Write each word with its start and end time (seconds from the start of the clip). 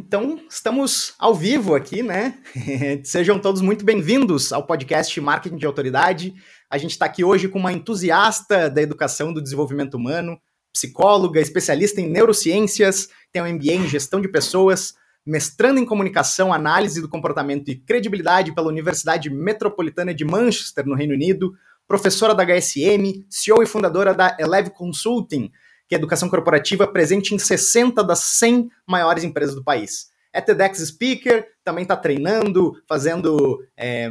Então, 0.00 0.38
estamos 0.48 1.12
ao 1.18 1.34
vivo 1.34 1.74
aqui, 1.74 2.04
né? 2.04 2.38
Sejam 3.02 3.36
todos 3.36 3.60
muito 3.60 3.84
bem-vindos 3.84 4.52
ao 4.52 4.64
podcast 4.64 5.20
Marketing 5.20 5.56
de 5.56 5.66
Autoridade. 5.66 6.32
A 6.70 6.78
gente 6.78 6.92
está 6.92 7.04
aqui 7.04 7.24
hoje 7.24 7.48
com 7.48 7.58
uma 7.58 7.72
entusiasta 7.72 8.70
da 8.70 8.80
educação 8.80 9.32
do 9.32 9.42
desenvolvimento 9.42 9.94
humano, 9.94 10.38
psicóloga, 10.72 11.40
especialista 11.40 12.00
em 12.00 12.08
neurociências, 12.08 13.08
tem 13.32 13.42
um 13.42 13.52
MBA 13.52 13.72
em 13.72 13.88
gestão 13.88 14.20
de 14.20 14.28
pessoas, 14.28 14.94
mestrando 15.26 15.80
em 15.80 15.84
comunicação, 15.84 16.54
análise 16.54 17.00
do 17.00 17.08
comportamento 17.08 17.68
e 17.68 17.74
credibilidade 17.74 18.54
pela 18.54 18.68
Universidade 18.68 19.28
Metropolitana 19.28 20.14
de 20.14 20.24
Manchester, 20.24 20.86
no 20.86 20.94
Reino 20.94 21.14
Unido, 21.14 21.52
professora 21.88 22.36
da 22.36 22.44
HSM, 22.44 23.26
CEO 23.28 23.64
e 23.64 23.66
fundadora 23.66 24.14
da 24.14 24.36
Eleve 24.38 24.70
Consulting, 24.70 25.50
que 25.88 25.94
é 25.94 25.98
educação 25.98 26.28
corporativa 26.28 26.86
presente 26.86 27.34
em 27.34 27.38
60 27.38 28.04
das 28.04 28.18
100 28.20 28.68
maiores 28.86 29.24
empresas 29.24 29.54
do 29.54 29.64
país. 29.64 30.08
É 30.30 30.40
TEDx 30.42 30.86
Speaker, 30.86 31.46
também 31.64 31.82
está 31.82 31.96
treinando, 31.96 32.74
fazendo, 32.86 33.64
é, 33.74 34.10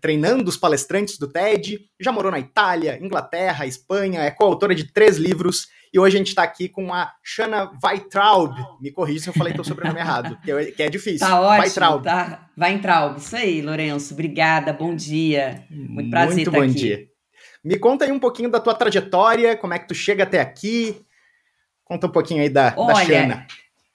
treinando 0.00 0.50
os 0.50 0.58
palestrantes 0.58 1.18
do 1.18 1.26
TED, 1.26 1.80
já 1.98 2.12
morou 2.12 2.30
na 2.30 2.38
Itália, 2.38 2.98
Inglaterra, 3.02 3.66
Espanha, 3.66 4.20
é 4.20 4.30
coautora 4.30 4.74
de 4.74 4.92
três 4.92 5.16
livros, 5.16 5.68
e 5.92 5.98
hoje 5.98 6.16
a 6.16 6.18
gente 6.18 6.28
está 6.28 6.42
aqui 6.42 6.68
com 6.68 6.92
a 6.92 7.12
Shana 7.22 7.72
Weitraub, 7.82 8.54
me 8.80 8.90
corrija 8.90 9.20
se 9.20 9.28
eu 9.30 9.32
falei 9.32 9.54
teu 9.54 9.64
sobrenome 9.64 9.98
errado, 10.00 10.38
que 10.44 10.52
é, 10.52 10.64
que 10.66 10.82
é 10.82 10.90
difícil. 10.90 11.26
Tá 11.26 11.40
ótimo, 11.40 11.62
Weitraub. 11.62 12.04
tá. 12.04 12.46
Weintraub, 12.58 13.16
isso 13.16 13.34
aí, 13.34 13.62
Lourenço, 13.62 14.12
obrigada, 14.12 14.72
bom 14.72 14.94
dia, 14.94 15.64
muito 15.70 16.10
prazer 16.10 16.34
Muito 16.34 16.50
bom 16.50 16.62
aqui. 16.62 16.74
dia. 16.74 17.08
Me 17.64 17.78
conta 17.78 18.04
aí 18.04 18.12
um 18.12 18.20
pouquinho 18.20 18.50
da 18.50 18.60
tua 18.60 18.74
trajetória, 18.74 19.56
como 19.56 19.72
é 19.72 19.78
que 19.78 19.88
tu 19.88 19.94
chega 19.94 20.24
até 20.24 20.40
aqui, 20.40 20.94
Conta 21.84 22.06
um 22.06 22.10
pouquinho 22.10 22.42
aí 22.42 22.48
da, 22.48 22.74
Olha, 22.76 22.94
da 22.94 23.04
Xana. 23.04 23.46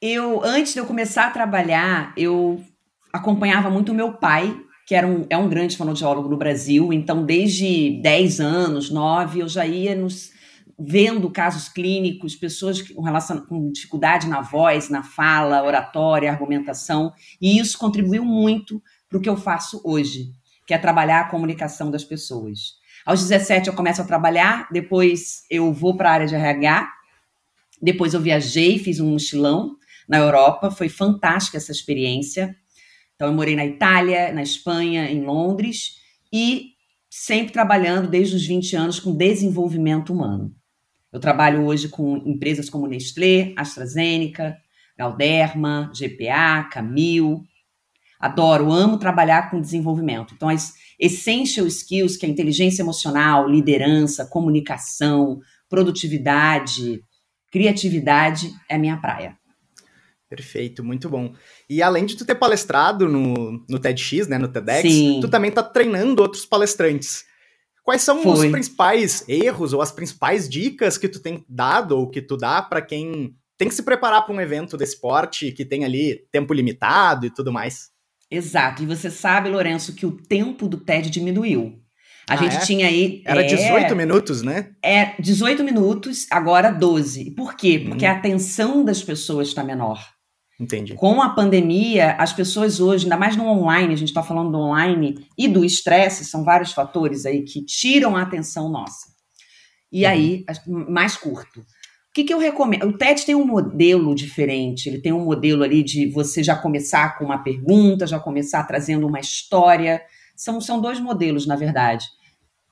Eu, 0.01 0.41
antes 0.43 0.73
de 0.73 0.79
eu 0.79 0.85
começar 0.85 1.25
a 1.25 1.31
trabalhar, 1.31 2.13
eu 2.15 2.63
acompanhava 3.11 3.69
muito 3.69 3.91
o 3.91 3.95
meu 3.95 4.13
pai, 4.13 4.55
que 4.85 4.95
era 4.95 5.05
um, 5.05 5.25
é 5.29 5.37
um 5.37 5.49
grande 5.49 5.75
fonoaudiólogo 5.75 6.29
no 6.29 6.37
Brasil. 6.37 6.93
Então, 6.93 7.25
desde 7.25 7.99
10 8.01 8.39
anos, 8.39 8.89
9, 8.89 9.41
eu 9.41 9.47
já 9.47 9.65
ia 9.65 9.95
nos 9.95 10.31
vendo 10.79 11.29
casos 11.29 11.67
clínicos, 11.67 12.35
pessoas 12.35 12.81
com, 12.81 13.01
relação, 13.01 13.45
com 13.45 13.71
dificuldade 13.71 14.27
na 14.27 14.41
voz, 14.41 14.89
na 14.89 15.03
fala, 15.03 15.63
oratória, 15.63 16.31
argumentação. 16.31 17.11
E 17.41 17.59
isso 17.59 17.77
contribuiu 17.77 18.23
muito 18.23 18.81
para 19.09 19.17
o 19.17 19.21
que 19.21 19.27
eu 19.27 19.35
faço 19.35 19.81
hoje, 19.83 20.31
que 20.65 20.73
é 20.73 20.77
trabalhar 20.77 21.21
a 21.21 21.29
comunicação 21.29 21.91
das 21.91 22.05
pessoas. 22.05 22.79
Aos 23.05 23.21
17 23.27 23.67
eu 23.67 23.73
começo 23.73 24.01
a 24.01 24.05
trabalhar, 24.05 24.69
depois 24.71 25.43
eu 25.49 25.73
vou 25.73 25.97
para 25.97 26.09
a 26.09 26.13
área 26.13 26.27
de 26.27 26.35
RH, 26.35 26.89
depois 27.81 28.13
eu 28.13 28.21
viajei, 28.21 28.79
fiz 28.79 28.99
um 28.99 29.11
mochilão 29.11 29.75
na 30.07 30.17
Europa, 30.17 30.71
foi 30.71 30.89
fantástica 30.89 31.57
essa 31.57 31.71
experiência. 31.71 32.55
Então 33.15 33.27
eu 33.27 33.33
morei 33.33 33.55
na 33.55 33.65
Itália, 33.65 34.31
na 34.31 34.41
Espanha, 34.41 35.09
em 35.09 35.23
Londres 35.23 35.95
e 36.31 36.73
sempre 37.09 37.51
trabalhando 37.51 38.07
desde 38.07 38.35
os 38.35 38.45
20 38.45 38.75
anos 38.75 38.99
com 38.99 39.15
desenvolvimento 39.15 40.13
humano. 40.13 40.55
Eu 41.11 41.19
trabalho 41.19 41.65
hoje 41.65 41.89
com 41.89 42.17
empresas 42.17 42.69
como 42.69 42.87
Nestlé, 42.87 43.53
AstraZeneca, 43.57 44.55
Galderma, 44.97 45.91
GPA, 45.93 46.69
Camil. 46.71 47.43
Adoro, 48.19 48.71
amo 48.71 48.99
trabalhar 48.99 49.49
com 49.49 49.61
desenvolvimento. 49.61 50.33
Então, 50.35 50.49
as 50.49 50.73
essential 50.99 51.65
skills, 51.65 52.17
que 52.17 52.25
é 52.25 52.29
inteligência 52.29 52.83
emocional, 52.83 53.47
liderança, 53.49 54.25
comunicação, 54.25 55.39
produtividade, 55.69 57.01
criatividade 57.51 58.51
é 58.69 58.77
minha 58.77 58.97
praia. 58.97 59.37
Perfeito, 60.29 60.83
muito 60.83 61.09
bom. 61.09 61.33
E 61.67 61.81
além 61.81 62.05
de 62.05 62.15
tu 62.15 62.23
ter 62.23 62.35
palestrado 62.35 63.09
no, 63.09 63.65
no 63.67 63.79
TEDx, 63.79 64.27
né, 64.27 64.37
no 64.37 64.47
TEDx, 64.47 64.81
Sim. 64.81 65.19
tu 65.21 65.27
também 65.27 65.49
tá 65.49 65.63
treinando 65.63 66.21
outros 66.21 66.45
palestrantes. 66.45 67.25
Quais 67.83 68.03
são 68.03 68.21
Foi. 68.21 68.45
os 68.45 68.51
principais 68.51 69.27
erros 69.27 69.73
ou 69.73 69.81
as 69.81 69.91
principais 69.91 70.47
dicas 70.47 70.97
que 70.97 71.09
tu 71.09 71.19
tem 71.19 71.43
dado 71.49 71.97
ou 71.97 72.07
que 72.07 72.21
tu 72.21 72.37
dá 72.37 72.61
para 72.61 72.81
quem 72.81 73.35
tem 73.57 73.67
que 73.67 73.73
se 73.73 73.81
preparar 73.81 74.23
para 74.23 74.35
um 74.35 74.39
evento 74.39 74.77
desse 74.77 75.01
porte, 75.01 75.51
que 75.51 75.65
tem 75.65 75.83
ali 75.83 76.23
tempo 76.31 76.53
limitado 76.53 77.25
e 77.25 77.29
tudo 77.29 77.51
mais? 77.51 77.89
Exato. 78.29 78.83
E 78.83 78.85
você 78.85 79.09
sabe, 79.09 79.49
Lourenço, 79.49 79.95
que 79.95 80.05
o 80.05 80.11
tempo 80.11 80.67
do 80.67 80.77
TED 80.77 81.09
diminuiu. 81.09 81.81
A 82.29 82.35
ah, 82.35 82.37
gente 82.37 82.57
é? 82.57 82.59
tinha 82.59 82.85
aí. 82.85 83.23
Era 83.25 83.41
é, 83.41 83.47
18 83.47 83.95
minutos, 83.95 84.43
né? 84.43 84.69
É, 84.83 85.19
18 85.19 85.63
minutos, 85.63 86.27
agora 86.29 86.69
12. 86.69 87.31
Por 87.31 87.55
quê? 87.55 87.83
Porque 87.87 88.05
hum. 88.05 88.09
a 88.09 88.11
atenção 88.11 88.85
das 88.85 89.01
pessoas 89.01 89.47
está 89.47 89.63
menor. 89.63 89.99
Entendi. 90.59 90.93
Com 90.93 91.23
a 91.23 91.29
pandemia, 91.29 92.11
as 92.19 92.31
pessoas 92.31 92.79
hoje, 92.79 93.05
ainda 93.05 93.17
mais 93.17 93.35
no 93.35 93.45
online, 93.45 93.93
a 93.93 93.97
gente 93.97 94.09
está 94.09 94.21
falando 94.21 94.51
do 94.51 94.59
online 94.59 95.25
e 95.35 95.47
do 95.47 95.65
estresse, 95.65 96.23
são 96.23 96.43
vários 96.43 96.71
fatores 96.71 97.25
aí 97.25 97.41
que 97.41 97.65
tiram 97.65 98.15
a 98.15 98.21
atenção 98.21 98.69
nossa. 98.69 99.07
E 99.91 100.05
uhum. 100.05 100.11
aí, 100.11 100.45
mais 100.67 101.17
curto. 101.17 101.61
O 101.61 101.63
que, 102.13 102.25
que 102.25 102.33
eu 102.33 102.37
recomendo? 102.37 102.87
O 102.87 102.93
TED 102.93 103.25
tem 103.25 103.33
um 103.33 103.45
modelo 103.45 104.13
diferente, 104.13 104.87
ele 104.87 105.01
tem 105.01 105.13
um 105.13 105.25
modelo 105.25 105.63
ali 105.63 105.81
de 105.81 106.11
você 106.11 106.43
já 106.43 106.55
começar 106.55 107.17
com 107.17 107.25
uma 107.25 107.39
pergunta, 107.39 108.05
já 108.05 108.19
começar 108.19 108.63
trazendo 108.65 109.07
uma 109.07 109.19
história. 109.19 109.99
São, 110.35 110.61
são 110.61 110.79
dois 110.79 110.99
modelos, 110.99 111.47
na 111.47 111.55
verdade 111.55 112.05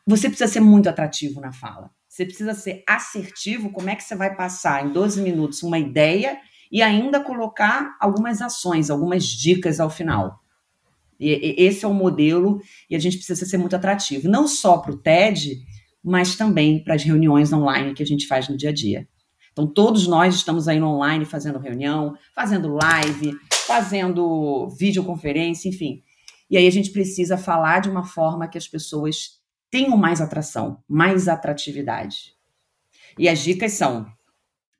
você 0.07 0.29
precisa 0.29 0.49
ser 0.49 0.61
muito 0.61 0.87
atrativo 0.87 1.41
na 1.41 1.51
fala. 1.51 1.91
Você 2.07 2.25
precisa 2.25 2.53
ser 2.53 2.81
assertivo. 2.87 3.69
Como 3.71 3.89
é 3.89 3.95
que 3.95 4.03
você 4.03 4.15
vai 4.15 4.33
passar 4.33 4.85
em 4.85 4.93
12 4.93 5.21
minutos 5.21 5.61
uma 5.61 5.77
ideia 5.77 6.39
e 6.71 6.81
ainda 6.81 7.19
colocar 7.19 7.95
algumas 7.99 8.41
ações, 8.41 8.89
algumas 8.89 9.25
dicas 9.25 9.81
ao 9.81 9.89
final? 9.89 10.39
E, 11.19 11.55
esse 11.57 11.83
é 11.83 11.87
o 11.87 11.93
modelo 11.93 12.61
e 12.89 12.95
a 12.95 12.99
gente 12.99 13.17
precisa 13.17 13.45
ser 13.45 13.57
muito 13.57 13.75
atrativo, 13.75 14.29
não 14.29 14.47
só 14.47 14.77
para 14.77 14.93
o 14.93 14.97
TED, 14.97 15.59
mas 16.01 16.37
também 16.37 16.81
para 16.81 16.95
as 16.95 17.03
reuniões 17.03 17.51
online 17.51 17.93
que 17.93 18.03
a 18.03 18.05
gente 18.05 18.27
faz 18.27 18.47
no 18.47 18.55
dia 18.55 18.69
a 18.69 18.73
dia. 18.73 19.07
Então, 19.51 19.67
todos 19.67 20.07
nós 20.07 20.35
estamos 20.35 20.67
aí 20.67 20.79
no 20.79 20.87
online 20.87 21.25
fazendo 21.25 21.59
reunião, 21.59 22.15
fazendo 22.33 22.69
live, 22.69 23.35
fazendo 23.65 24.69
videoconferência, 24.79 25.67
enfim. 25.67 26.01
E 26.49 26.55
aí 26.55 26.65
a 26.65 26.71
gente 26.71 26.91
precisa 26.91 27.37
falar 27.37 27.81
de 27.81 27.89
uma 27.89 28.05
forma 28.05 28.47
que 28.47 28.57
as 28.57 28.67
pessoas 28.67 29.36
tenham 29.69 29.97
mais 29.97 30.21
atração, 30.21 30.83
mais 30.87 31.27
atratividade. 31.27 32.33
E 33.17 33.27
as 33.27 33.39
dicas 33.39 33.73
são: 33.73 34.05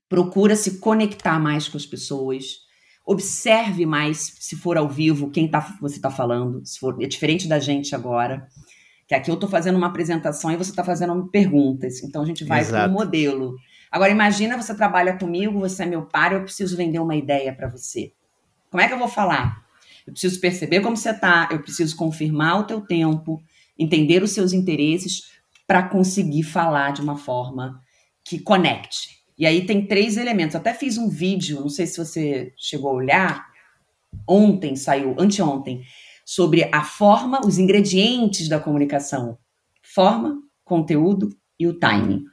procura 0.09 0.55
se 0.55 0.79
conectar 0.79 1.39
mais 1.39 1.67
com 1.67 1.77
as 1.77 1.85
pessoas, 1.85 2.67
observe 3.05 3.85
mais, 3.85 4.35
se 4.39 4.55
for 4.55 4.77
ao 4.77 4.89
vivo, 4.89 5.31
quem 5.31 5.49
tá, 5.49 5.77
você 5.81 5.95
está 5.95 6.11
falando, 6.11 6.65
se 6.65 6.77
for, 6.77 7.01
é 7.01 7.07
diferente 7.07 7.47
da 7.47 7.59
gente 7.59 7.95
agora, 7.95 8.47
que 9.07 9.15
aqui 9.15 9.31
eu 9.31 9.35
estou 9.35 9.49
fazendo 9.49 9.77
uma 9.77 9.87
apresentação 9.87 10.51
e 10.51 10.57
você 10.57 10.71
está 10.71 10.83
fazendo 10.83 11.27
perguntas, 11.29 12.03
então 12.03 12.21
a 12.21 12.25
gente 12.25 12.43
vai 12.43 12.65
para 12.65 12.89
o 12.89 12.91
modelo. 12.91 13.55
Agora 13.89 14.11
imagina 14.11 14.61
você 14.61 14.75
trabalha 14.75 15.17
comigo, 15.17 15.59
você 15.59 15.83
é 15.83 15.85
meu 15.85 16.05
par, 16.05 16.33
eu 16.33 16.43
preciso 16.43 16.75
vender 16.75 16.99
uma 16.99 17.15
ideia 17.15 17.55
para 17.55 17.69
você. 17.69 18.11
Como 18.69 18.81
é 18.81 18.87
que 18.87 18.93
eu 18.93 18.99
vou 18.99 19.07
falar? 19.07 19.65
Eu 20.05 20.11
preciso 20.11 20.39
perceber 20.41 20.81
como 20.81 20.97
você 20.97 21.11
está, 21.11 21.47
eu 21.51 21.61
preciso 21.61 21.95
confirmar 21.95 22.59
o 22.59 22.63
teu 22.65 22.81
tempo, 22.81 23.41
entender 23.77 24.23
os 24.23 24.31
seus 24.31 24.53
interesses 24.53 25.31
para 25.65 25.83
conseguir 25.83 26.43
falar 26.43 26.91
de 26.91 27.01
uma 27.01 27.17
forma 27.17 27.81
que 28.23 28.39
conecte. 28.39 29.17
E 29.38 29.45
aí 29.45 29.65
tem 29.65 29.85
três 29.85 30.17
elementos. 30.17 30.55
Eu 30.55 30.61
até 30.61 30.73
fiz 30.73 30.97
um 30.97 31.09
vídeo, 31.09 31.59
não 31.59 31.69
sei 31.69 31.85
se 31.85 31.97
você 31.97 32.53
chegou 32.57 32.89
a 32.89 32.93
olhar, 32.93 33.47
ontem 34.27 34.75
saiu, 34.75 35.16
anteontem, 35.19 35.83
sobre 36.25 36.69
a 36.73 36.83
forma, 36.83 37.39
os 37.45 37.57
ingredientes 37.57 38.49
da 38.49 38.59
comunicação. 38.59 39.37
Forma, 39.81 40.41
conteúdo 40.63 41.29
e 41.59 41.67
o 41.67 41.79
timing. 41.79 42.25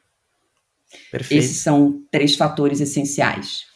Perfeito. 1.11 1.39
Esses 1.39 1.59
são 1.59 2.03
três 2.11 2.37
fatores 2.37 2.81
essenciais. 2.81 3.67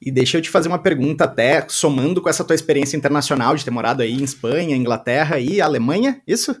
E 0.00 0.12
deixa 0.12 0.38
eu 0.38 0.42
te 0.42 0.50
fazer 0.50 0.68
uma 0.68 0.78
pergunta 0.78 1.24
até, 1.24 1.66
somando 1.68 2.22
com 2.22 2.28
essa 2.28 2.44
tua 2.44 2.54
experiência 2.54 2.96
internacional 2.96 3.56
de 3.56 3.64
ter 3.64 3.70
morado 3.70 4.02
aí 4.02 4.12
em 4.12 4.22
Espanha, 4.22 4.76
Inglaterra 4.76 5.40
e 5.40 5.60
Alemanha, 5.60 6.22
isso? 6.26 6.54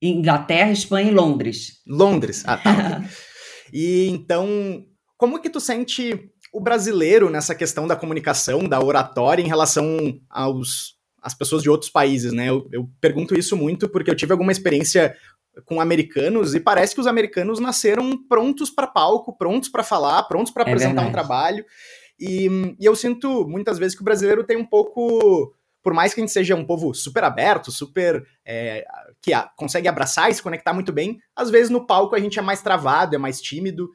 Inglaterra, 0.00 0.70
Espanha 0.70 1.10
e 1.10 1.14
Londres. 1.14 1.82
Londres, 1.86 2.44
ah 2.46 2.56
tá. 2.56 3.04
e 3.72 4.08
então, 4.08 4.84
como 5.16 5.40
que 5.40 5.50
tu 5.50 5.60
sente 5.60 6.30
o 6.52 6.60
brasileiro 6.60 7.28
nessa 7.28 7.54
questão 7.54 7.86
da 7.86 7.96
comunicação, 7.96 8.68
da 8.68 8.80
oratória 8.80 9.42
em 9.42 9.48
relação 9.48 10.20
aos 10.30 10.96
as 11.20 11.34
pessoas 11.34 11.62
de 11.64 11.68
outros 11.68 11.90
países, 11.90 12.32
né? 12.32 12.48
Eu, 12.48 12.68
eu 12.72 12.88
pergunto 13.00 13.36
isso 13.36 13.56
muito 13.56 13.88
porque 13.88 14.10
eu 14.10 14.14
tive 14.14 14.32
alguma 14.32 14.52
experiência 14.52 15.16
com 15.64 15.80
americanos 15.80 16.54
e 16.54 16.60
parece 16.60 16.94
que 16.94 17.00
os 17.00 17.06
americanos 17.06 17.58
nasceram 17.58 18.16
prontos 18.28 18.70
para 18.70 18.86
palco, 18.86 19.36
prontos 19.36 19.68
para 19.68 19.82
falar, 19.82 20.22
prontos 20.24 20.52
para 20.52 20.62
é 20.62 20.66
apresentar 20.66 21.02
verdade. 21.02 21.08
um 21.08 21.12
trabalho. 21.12 21.64
E, 22.18 22.76
e 22.78 22.84
eu 22.84 22.96
sinto 22.96 23.46
muitas 23.46 23.78
vezes 23.78 23.94
que 23.94 24.02
o 24.02 24.04
brasileiro 24.04 24.44
tem 24.44 24.56
um 24.56 24.66
pouco 24.66 25.54
por 25.82 25.94
mais 25.94 26.12
que 26.12 26.20
a 26.20 26.22
gente 26.22 26.32
seja 26.32 26.54
um 26.54 26.66
povo 26.66 26.92
super 26.92 27.24
aberto, 27.24 27.70
super. 27.70 28.26
É, 28.44 28.84
que 29.22 29.32
a, 29.32 29.48
consegue 29.56 29.88
abraçar 29.88 30.30
e 30.30 30.34
se 30.34 30.42
conectar 30.42 30.74
muito 30.74 30.92
bem, 30.92 31.18
às 31.34 31.50
vezes 31.50 31.70
no 31.70 31.86
palco 31.86 32.14
a 32.14 32.18
gente 32.18 32.38
é 32.38 32.42
mais 32.42 32.60
travado, 32.60 33.14
é 33.14 33.18
mais 33.18 33.40
tímido. 33.40 33.88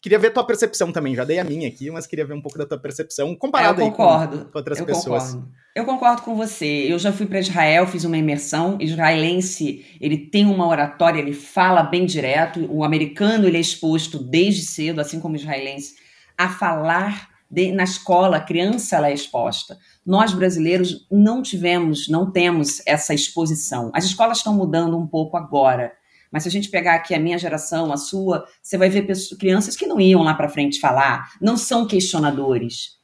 Queria 0.00 0.18
ver 0.18 0.28
a 0.28 0.30
tua 0.32 0.44
percepção 0.44 0.92
também, 0.92 1.14
já 1.14 1.24
dei 1.24 1.38
a 1.38 1.44
minha 1.44 1.68
aqui, 1.68 1.90
mas 1.90 2.06
queria 2.08 2.24
ver 2.24 2.34
um 2.34 2.42
pouco 2.42 2.58
da 2.58 2.66
tua 2.66 2.78
percepção 2.78 3.34
comparada 3.36 3.80
com, 3.82 3.92
com, 3.92 4.48
outras 4.54 4.78
eu 4.78 4.86
pessoas. 4.86 5.32
Concordo. 5.32 5.52
Eu 5.74 5.84
concordo 5.84 6.22
com 6.22 6.36
você. 6.36 6.66
Eu 6.66 6.98
já 6.98 7.12
fui 7.12 7.26
para 7.26 7.40
Israel, 7.40 7.86
fiz 7.86 8.04
uma 8.04 8.16
imersão. 8.16 8.76
Israelense, 8.80 9.86
ele 10.00 10.16
tem 10.16 10.44
uma 10.44 10.66
oratória, 10.66 11.20
ele 11.20 11.32
fala 11.32 11.84
bem 11.84 12.04
direto. 12.04 12.66
O 12.68 12.82
americano, 12.82 13.46
ele 13.46 13.56
é 13.56 13.60
exposto 13.60 14.18
desde 14.18 14.62
cedo, 14.62 15.00
assim 15.00 15.20
como 15.20 15.34
o 15.34 15.38
israelense, 15.38 15.94
a 16.36 16.48
falar 16.48 17.27
de, 17.50 17.72
na 17.72 17.84
escola, 17.84 18.36
a 18.36 18.40
criança 18.40 18.96
ela 18.96 19.08
é 19.08 19.14
exposta. 19.14 19.78
Nós 20.04 20.32
brasileiros 20.32 21.06
não 21.10 21.42
tivemos, 21.42 22.08
não 22.08 22.30
temos 22.30 22.82
essa 22.86 23.14
exposição. 23.14 23.90
As 23.94 24.04
escolas 24.04 24.38
estão 24.38 24.54
mudando 24.54 24.98
um 24.98 25.06
pouco 25.06 25.36
agora. 25.36 25.92
Mas 26.30 26.42
se 26.42 26.48
a 26.48 26.52
gente 26.52 26.68
pegar 26.68 26.94
aqui 26.94 27.14
a 27.14 27.18
minha 27.18 27.38
geração, 27.38 27.90
a 27.92 27.96
sua, 27.96 28.46
você 28.62 28.76
vai 28.76 28.90
ver 28.90 29.06
pessoas, 29.06 29.38
crianças 29.38 29.76
que 29.76 29.86
não 29.86 29.98
iam 30.00 30.22
lá 30.22 30.34
para 30.34 30.48
frente 30.48 30.78
falar, 30.78 31.32
não 31.40 31.56
são 31.56 31.86
questionadores. 31.86 32.98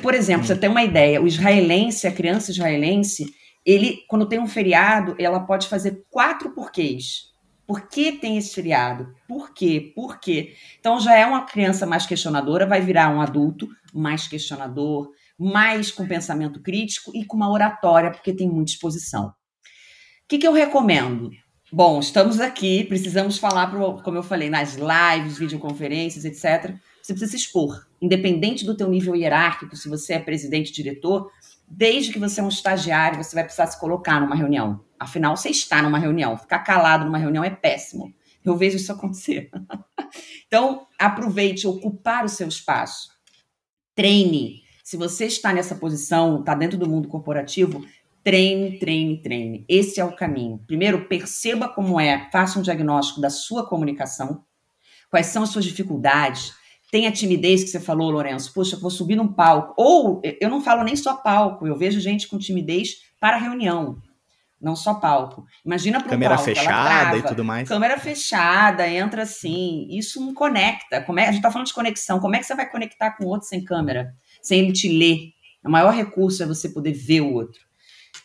Por 0.00 0.14
exemplo, 0.14 0.46
você 0.46 0.56
tem 0.56 0.70
uma 0.70 0.84
ideia, 0.84 1.20
o 1.20 1.26
israelense, 1.26 2.06
a 2.06 2.12
criança 2.12 2.50
israelense, 2.50 3.34
ele, 3.66 4.04
quando 4.08 4.28
tem 4.28 4.38
um 4.38 4.46
feriado, 4.46 5.16
ela 5.18 5.40
pode 5.40 5.68
fazer 5.68 6.04
quatro 6.10 6.50
porquês. 6.50 7.33
Por 7.66 7.88
que 7.88 8.12
tem 8.12 8.36
esse 8.36 8.54
feriado? 8.54 9.14
Por 9.26 9.54
quê? 9.54 9.92
Por 9.94 10.20
quê? 10.20 10.54
Então 10.78 11.00
já 11.00 11.16
é 11.16 11.24
uma 11.24 11.42
criança 11.42 11.86
mais 11.86 12.04
questionadora, 12.04 12.66
vai 12.66 12.80
virar 12.80 13.14
um 13.14 13.20
adulto 13.20 13.68
mais 13.92 14.28
questionador, 14.28 15.10
mais 15.38 15.90
com 15.90 16.06
pensamento 16.06 16.60
crítico 16.60 17.12
e 17.14 17.24
com 17.24 17.36
uma 17.36 17.50
oratória, 17.50 18.10
porque 18.10 18.32
tem 18.32 18.48
muita 18.48 18.72
exposição. 18.72 19.28
O 19.28 19.32
que, 20.28 20.38
que 20.38 20.46
eu 20.46 20.52
recomendo? 20.52 21.30
Bom, 21.72 21.98
estamos 21.98 22.40
aqui, 22.40 22.84
precisamos 22.84 23.38
falar, 23.38 23.66
pro, 23.66 24.00
como 24.02 24.18
eu 24.18 24.22
falei, 24.22 24.48
nas 24.48 24.76
lives, 24.76 25.38
videoconferências, 25.38 26.24
etc. 26.24 26.76
Você 27.02 27.12
precisa 27.12 27.32
se 27.32 27.36
expor, 27.36 27.86
independente 28.00 28.64
do 28.64 28.76
teu 28.76 28.88
nível 28.88 29.16
hierárquico, 29.16 29.76
se 29.76 29.88
você 29.88 30.14
é 30.14 30.18
presidente, 30.18 30.72
diretor, 30.72 31.30
desde 31.66 32.12
que 32.12 32.18
você 32.18 32.40
é 32.40 32.44
um 32.44 32.48
estagiário, 32.48 33.22
você 33.22 33.34
vai 33.34 33.44
precisar 33.44 33.66
se 33.66 33.80
colocar 33.80 34.20
numa 34.20 34.36
reunião. 34.36 34.84
Afinal, 35.04 35.36
você 35.36 35.48
está 35.48 35.80
numa 35.80 35.98
reunião. 35.98 36.36
Ficar 36.36 36.60
calado 36.60 37.04
numa 37.04 37.18
reunião 37.18 37.44
é 37.44 37.50
péssimo. 37.50 38.12
Eu 38.44 38.56
vejo 38.56 38.76
isso 38.76 38.92
acontecer. 38.92 39.50
então, 40.46 40.86
aproveite 40.98 41.66
ocupar 41.66 42.24
o 42.24 42.28
seu 42.28 42.48
espaço. 42.48 43.08
Treine. 43.94 44.62
Se 44.82 44.96
você 44.96 45.26
está 45.26 45.52
nessa 45.52 45.74
posição, 45.74 46.40
está 46.40 46.54
dentro 46.54 46.76
do 46.76 46.88
mundo 46.88 47.08
corporativo, 47.08 47.82
Treine, 48.24 48.78
treine, 48.78 49.20
treine. 49.20 49.66
Esse 49.68 50.00
é 50.00 50.04
o 50.04 50.16
caminho. 50.16 50.58
Primeiro, 50.66 51.06
perceba 51.06 51.68
como 51.68 52.00
é, 52.00 52.30
faça 52.32 52.58
um 52.58 52.62
diagnóstico 52.62 53.20
da 53.20 53.28
sua 53.28 53.68
comunicação, 53.68 54.42
quais 55.10 55.26
são 55.26 55.42
as 55.42 55.50
suas 55.50 55.66
dificuldades. 55.66 56.54
Tem 56.90 57.06
a 57.06 57.12
timidez 57.12 57.62
que 57.62 57.68
você 57.68 57.78
falou, 57.78 58.10
Lourenço. 58.10 58.50
Poxa, 58.54 58.78
vou 58.78 58.90
subir 58.90 59.14
num 59.14 59.28
palco. 59.28 59.74
Ou 59.76 60.22
eu 60.40 60.48
não 60.48 60.62
falo 60.62 60.82
nem 60.82 60.96
só 60.96 61.16
palco, 61.16 61.66
eu 61.66 61.76
vejo 61.76 62.00
gente 62.00 62.26
com 62.26 62.38
timidez 62.38 63.02
para 63.20 63.36
reunião, 63.36 64.00
não 64.64 64.74
só 64.74 64.94
palco. 64.94 65.44
Imagina 65.64 65.98
para 65.98 66.06
um 66.06 66.10
câmera 66.10 66.36
palco, 66.36 66.44
fechada 66.44 67.16
e 67.18 67.22
tudo 67.22 67.44
mais. 67.44 67.68
Câmera 67.68 67.98
fechada, 67.98 68.88
entra 68.88 69.22
assim. 69.22 69.86
Isso 69.90 70.20
não 70.20 70.32
conecta. 70.32 71.02
Como 71.02 71.20
é, 71.20 71.24
a 71.24 71.26
gente 71.26 71.36
está 71.36 71.50
falando 71.50 71.66
de 71.66 71.74
conexão. 71.74 72.18
Como 72.18 72.34
é 72.34 72.38
que 72.38 72.46
você 72.46 72.54
vai 72.54 72.68
conectar 72.68 73.12
com 73.12 73.24
o 73.24 73.28
outro 73.28 73.46
sem 73.46 73.62
câmera, 73.62 74.14
sem 74.42 74.60
ele 74.60 74.72
te 74.72 74.88
ler? 74.88 75.32
O 75.64 75.70
maior 75.70 75.92
recurso 75.92 76.42
é 76.42 76.46
você 76.46 76.68
poder 76.68 76.92
ver 76.92 77.20
o 77.20 77.32
outro. 77.32 77.60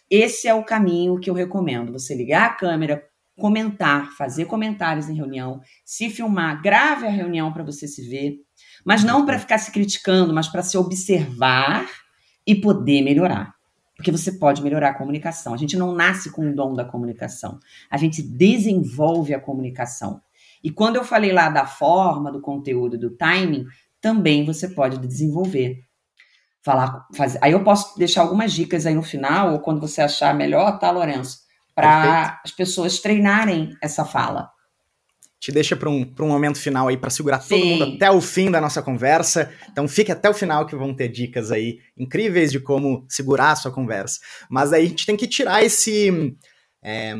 Esse 0.09 0.47
é 0.47 0.53
o 0.53 0.63
caminho 0.63 1.19
que 1.19 1.30
eu 1.30 1.33
recomendo. 1.33 1.91
Você 1.91 2.15
ligar 2.15 2.45
a 2.45 2.53
câmera, 2.53 3.03
comentar, 3.38 4.12
fazer 4.13 4.45
comentários 4.45 5.09
em 5.09 5.15
reunião, 5.15 5.62
se 5.86 6.09
filmar, 6.09 6.62
grave 6.62 7.06
a 7.06 7.12
reunião 7.12 7.53
para 7.53 7.63
você 7.63 7.88
se 7.88 8.07
ver, 8.07 8.38
mas 8.86 9.03
não 9.03 9.25
para 9.25 9.39
ficar 9.39 9.57
se 9.57 9.71
criticando, 9.71 10.33
mas 10.33 10.47
para 10.47 10.63
se 10.63 10.77
observar 10.77 11.88
e 12.45 12.56
poder 12.56 13.01
melhorar. 13.01 13.58
Porque 14.00 14.13
você 14.13 14.31
pode 14.31 14.63
melhorar 14.63 14.92
a 14.92 14.94
comunicação. 14.94 15.54
A 15.54 15.57
gente 15.57 15.75
não 15.75 15.94
nasce 15.94 16.31
com 16.31 16.50
o 16.50 16.56
dom 16.56 16.74
da 16.74 16.86
comunicação. 16.86 17.60
A 17.92 17.98
gente 17.98 18.22
desenvolve 18.22 19.34
a 19.34 19.42
comunicação. 19.42 20.22
E 20.63 20.72
quando 20.72 20.96
eu 20.96 21.04
falei 21.04 21.34
lá 21.34 21.50
da 21.50 21.66
forma, 21.66 22.31
do 22.31 22.40
conteúdo, 22.40 22.98
do 22.98 23.10
timing, 23.10 23.66
também 24.00 24.46
você 24.46 24.69
pode 24.69 24.98
desenvolver 25.06 25.84
falar, 26.63 27.07
fazer. 27.13 27.40
Aí 27.42 27.51
eu 27.51 27.62
posso 27.62 28.00
deixar 28.00 28.22
algumas 28.22 28.54
dicas 28.54 28.86
aí 28.86 28.96
no 28.96 29.04
final, 29.04 29.51
ou 29.51 29.60
quando 29.60 29.81
você 29.81 30.01
achar 30.01 30.34
melhor, 30.34 30.80
tá, 30.80 30.90
Lourenço? 30.92 31.40
Para 31.75 32.40
as 32.46 32.51
pessoas 32.51 33.00
treinarem 33.00 33.75
essa 33.84 34.06
fala. 34.06 34.50
Te 35.39 35.51
deixa 35.51 35.75
para 35.75 35.89
um, 35.89 36.13
um 36.19 36.27
momento 36.27 36.59
final 36.59 36.88
aí 36.89 36.97
para 36.97 37.09
segurar 37.09 37.39
Sim. 37.39 37.50
todo 37.50 37.65
mundo 37.65 37.95
até 37.95 38.12
o 38.12 38.19
fim 38.19 38.51
da 38.51 38.59
nossa 38.59 38.81
conversa. 38.81 39.51
Então 39.71 39.88
fique 39.88 40.12
até 40.12 40.30
o 40.30 40.33
final 40.33 40.65
que 40.65 40.75
vão 40.75 40.94
ter 40.94 41.07
dicas 41.07 41.51
aí 41.51 41.80
incríveis 41.97 42.51
de 42.51 42.59
como 42.59 43.06
segurar 43.07 43.51
a 43.51 43.56
sua 43.56 43.71
conversa. 43.71 44.19
Mas 44.50 44.74
aí 44.74 44.86
a 44.86 44.89
gente 44.89 45.06
tem 45.06 45.15
que 45.15 45.27
tirar 45.27 45.63
esse. 45.63 46.36
É, 46.83 47.13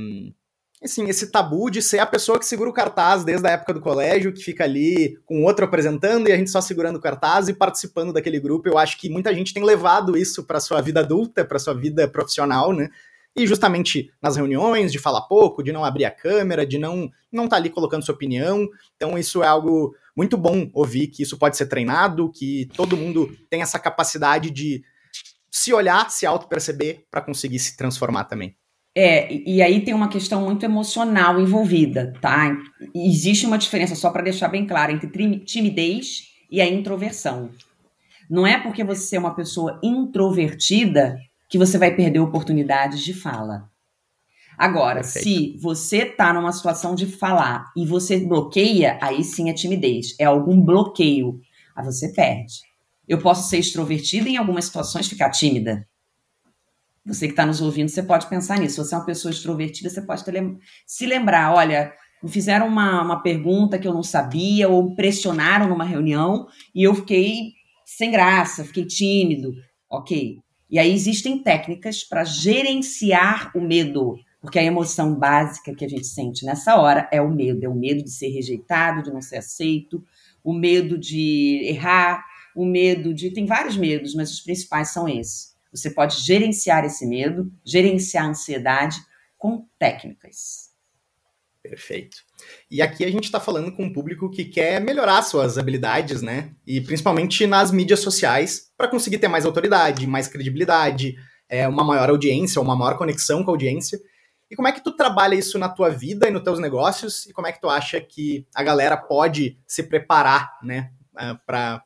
assim, 0.83 1.07
esse 1.07 1.31
tabu 1.31 1.69
de 1.69 1.81
ser 1.81 2.00
a 2.00 2.06
pessoa 2.06 2.39
que 2.39 2.45
segura 2.45 2.69
o 2.69 2.74
cartaz 2.74 3.24
desde 3.24 3.45
a 3.48 3.51
época 3.51 3.74
do 3.74 3.81
colégio, 3.81 4.33
que 4.33 4.42
fica 4.42 4.63
ali 4.63 5.18
com 5.25 5.44
outro 5.44 5.66
apresentando 5.66 6.30
e 6.30 6.31
a 6.31 6.38
gente 6.38 6.50
só 6.50 6.62
segurando 6.62 6.95
o 6.95 7.01
cartaz 7.01 7.50
e 7.50 7.54
participando 7.54 8.13
daquele 8.13 8.39
grupo. 8.39 8.68
Eu 8.68 8.77
acho 8.77 8.98
que 8.98 9.10
muita 9.10 9.33
gente 9.33 9.54
tem 9.54 9.63
levado 9.63 10.18
isso 10.18 10.44
para 10.45 10.60
sua 10.60 10.81
vida 10.81 11.01
adulta, 11.01 11.44
para 11.44 11.60
sua 11.60 11.74
vida 11.74 12.07
profissional, 12.07 12.74
né? 12.74 12.89
E 13.36 13.46
justamente 13.48 14.12
nas 14.22 14.36
reuniões, 14.36 14.92
de 14.92 15.00
falar 15.00 15.22
pouco, 15.22 15.64
de 15.64 15.72
não 15.72 15.86
abrir 15.86 16.06
a 16.06 16.12
câmera, 16.12 16.66
de 16.66 16.78
não 16.78 17.10
não 17.31 17.46
estar 17.46 17.56
tá 17.56 17.62
ali 17.62 17.70
colocando 17.70 18.04
sua 18.04 18.16
opinião. 18.16 18.68
Então 18.96 19.18
isso 19.18 19.44
é 19.44 19.48
algo 19.48 19.96
muito 20.16 20.36
bom 20.38 20.70
ouvir 20.74 21.08
que 21.08 21.24
isso 21.24 21.38
pode 21.38 21.56
ser 21.56 21.68
treinado, 21.68 22.31
que 22.31 22.68
todo 22.76 22.98
mundo 22.98 23.31
tem 23.50 23.62
essa 23.62 23.80
capacidade 23.80 24.50
de 24.50 24.84
se 25.52 25.74
olhar, 25.74 26.10
se 26.10 26.26
auto-perceber 26.26 27.06
para 27.10 27.22
conseguir 27.22 27.60
se 27.60 27.78
transformar 27.78 28.26
também. 28.26 28.56
É, 28.96 29.31
e 29.31 29.62
aí 29.62 29.81
tem 29.81 29.94
uma 29.94 30.10
questão 30.10 30.42
muito 30.42 30.66
emocional 30.66 31.40
envolvida, 31.40 32.14
tá? 32.20 32.58
Existe 32.94 33.46
uma 33.46 33.58
diferença, 33.58 33.96
só 33.96 34.10
para 34.10 34.24
deixar 34.24 34.50
bem 34.50 34.66
claro, 34.66 34.92
entre 34.92 35.40
timidez 35.46 36.24
e 36.52 36.60
a 36.60 36.68
introversão. 36.68 37.50
Não 38.30 38.46
é 38.46 38.60
porque 38.60 38.84
você 38.84 39.16
é 39.16 39.20
uma 39.20 39.34
pessoa 39.34 39.80
introvertida 39.84 41.18
que 41.50 41.57
você 41.57 41.78
vai 41.78 41.96
perder 41.96 42.19
oportunidades 42.19 43.01
de 43.01 43.13
fala. 43.13 43.69
Agora, 44.57 45.01
Perfeito. 45.01 45.24
se 45.24 45.57
você 45.62 46.00
está 46.00 46.34
numa 46.34 46.51
situação 46.51 46.94
de 46.94 47.07
falar 47.07 47.72
e 47.75 47.86
você 47.86 48.19
bloqueia, 48.19 49.00
aí 49.01 49.24
sim 49.24 49.50
é 49.50 49.54
timidez, 49.54 50.16
é 50.19 50.25
algum 50.25 50.62
bloqueio, 50.62 51.40
aí 51.75 51.84
você 51.84 52.10
perde. 52.10 52.60
Eu 53.07 53.18
posso 53.18 53.50
ser 53.50 53.57
extrovertida 53.57 54.30
em 54.30 54.38
algumas 54.38 54.66
situações 54.66 55.07
ficar 55.07 55.31
tímida. 55.31 55.88
Você 57.06 57.26
que 57.26 57.33
está 57.33 57.45
nos 57.45 57.62
ouvindo, 57.62 57.90
você 57.90 58.04
pode 58.04 58.28
pensar 58.28 58.59
nisso. 58.59 58.76
Se 58.76 58.90
você 58.90 58.95
é 58.95 58.97
uma 58.97 59.06
pessoa 59.06 59.31
extrovertida, 59.31 59.90
você 59.90 60.02
pode 60.02 60.30
lem 60.30 60.59
se 60.85 61.07
lembrar: 61.07 61.56
olha, 61.56 61.92
me 62.21 62.30
fizeram 62.30 62.68
uma, 62.68 63.02
uma 63.02 63.23
pergunta 63.23 63.80
que 63.80 63.88
eu 63.88 63.94
não 63.94 64.04
sabia, 64.04 64.68
ou 64.69 64.94
pressionaram 64.94 65.69
numa 65.69 65.85
reunião 65.85 66.47
e 66.76 66.83
eu 66.83 66.94
fiquei 66.94 67.54
sem 67.85 68.12
graça, 68.12 68.64
fiquei 68.64 68.85
tímido. 68.85 69.54
Ok. 69.90 70.38
E 70.69 70.78
aí 70.78 70.94
existem 70.94 71.42
técnicas 71.42 72.04
para 72.04 72.23
gerenciar 72.23 73.52
o 73.56 73.61
medo, 73.61 74.19
porque 74.40 74.59
a 74.59 74.64
emoção 74.64 75.16
básica 75.16 75.73
que 75.73 75.83
a 75.83 75.90
gente 75.90 76.06
sente 76.06 76.45
nessa 76.45 76.76
hora 76.76 77.09
é 77.11 77.19
o 77.19 77.30
medo 77.30 77.66
é 77.66 77.68
o 77.69 77.76
medo 77.76 78.04
de 78.04 78.11
ser 78.11 78.30
rejeitado, 78.30 79.04
de 79.04 79.11
não 79.11 79.21
ser 79.21 79.38
aceito, 79.38 80.04
o 80.44 80.54
medo 80.54 80.97
de 80.97 81.61
errar, 81.66 82.23
o 82.56 82.66
medo 82.66 83.14
de. 83.14 83.31
Tem 83.31 83.45
vários 83.45 83.76
medos, 83.76 84.14
mas 84.14 84.31
os 84.31 84.42
principais 84.42 84.90
são 84.90 85.07
esses. 85.07 85.56
Você 85.71 85.90
pode 85.90 86.19
gerenciar 86.21 86.85
esse 86.85 87.06
medo, 87.06 87.52
gerenciar 87.64 88.26
a 88.26 88.30
ansiedade 88.30 88.99
com 89.38 89.66
técnicas. 89.78 90.69
Perfeito. 91.61 92.18
E 92.71 92.81
aqui 92.81 93.04
a 93.04 93.11
gente 93.11 93.25
está 93.25 93.39
falando 93.39 93.71
com 93.73 93.83
um 93.83 93.92
público 93.92 94.30
que 94.30 94.45
quer 94.45 94.80
melhorar 94.80 95.21
suas 95.23 95.57
habilidades, 95.57 96.21
né? 96.21 96.56
E 96.66 96.80
principalmente 96.80 97.45
nas 97.45 97.69
mídias 97.69 97.99
sociais, 97.99 98.71
para 98.78 98.87
conseguir 98.87 99.18
ter 99.18 99.28
mais 99.28 99.45
autoridade, 99.45 100.07
mais 100.07 100.28
credibilidade, 100.28 101.16
é, 101.49 101.68
uma 101.68 101.83
maior 101.83 102.09
audiência, 102.09 102.61
uma 102.61 102.78
maior 102.78 102.97
conexão 102.97 103.44
com 103.44 103.51
a 103.51 103.54
audiência. 103.54 103.99
E 104.49 104.56
como 104.56 104.69
é 104.69 104.71
que 104.71 104.83
tu 104.83 104.95
trabalha 104.95 105.35
isso 105.35 105.59
na 105.59 105.68
tua 105.68 105.89
vida 105.89 106.30
e 106.30 106.31
nos 106.31 106.44
teus 106.44 106.59
negócios? 106.59 107.25
E 107.25 107.33
como 107.33 107.47
é 107.47 107.51
que 107.51 107.59
tu 107.59 107.69
acha 107.69 107.99
que 107.99 108.47
a 108.56 108.63
galera 108.63 108.95
pode 108.95 109.59
se 109.68 109.83
preparar, 109.83 110.57
né, 110.63 110.92
é, 111.18 111.33
para 111.45 111.83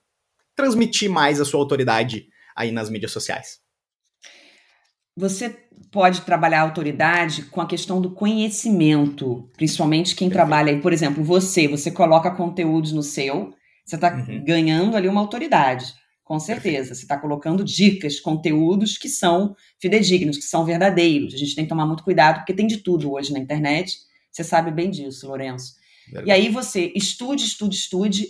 transmitir 0.55 1.09
mais 1.09 1.41
a 1.41 1.45
sua 1.45 1.59
autoridade 1.59 2.27
aí 2.55 2.71
nas 2.71 2.91
mídias 2.91 3.11
sociais? 3.11 3.62
Você 5.15 5.55
pode 5.91 6.21
trabalhar 6.21 6.61
a 6.61 6.63
autoridade 6.63 7.43
com 7.43 7.61
a 7.61 7.67
questão 7.67 8.01
do 8.01 8.11
conhecimento, 8.11 9.47
principalmente 9.55 10.15
quem 10.15 10.27
Perfeito. 10.27 10.49
trabalha, 10.49 10.81
por 10.81 10.91
exemplo, 10.91 11.23
você, 11.23 11.67
você 11.67 11.91
coloca 11.91 12.31
conteúdos 12.31 12.91
no 12.91 13.03
seu, 13.03 13.53
você 13.85 13.95
está 13.95 14.11
uhum. 14.11 14.43
ganhando 14.43 14.97
ali 14.97 15.07
uma 15.07 15.21
autoridade, 15.21 15.93
com 16.23 16.39
certeza. 16.39 16.63
Perfeito. 16.63 16.95
Você 16.95 17.01
está 17.03 17.17
colocando 17.17 17.63
dicas, 17.63 18.19
conteúdos 18.19 18.97
que 18.97 19.07
são 19.07 19.55
fidedignos, 19.79 20.37
que 20.37 20.45
são 20.45 20.65
verdadeiros. 20.65 21.33
A 21.33 21.37
gente 21.37 21.53
tem 21.53 21.65
que 21.65 21.69
tomar 21.69 21.85
muito 21.85 22.03
cuidado, 22.03 22.37
porque 22.37 22.53
tem 22.53 22.65
de 22.65 22.77
tudo 22.77 23.11
hoje 23.11 23.31
na 23.31 23.39
internet. 23.39 23.97
Você 24.31 24.43
sabe 24.43 24.71
bem 24.71 24.89
disso, 24.89 25.27
Lourenço. 25.27 25.75
Verdade. 26.07 26.27
E 26.27 26.31
aí 26.31 26.49
você 26.49 26.91
estude, 26.95 27.43
estude, 27.43 27.75
estude, 27.75 28.27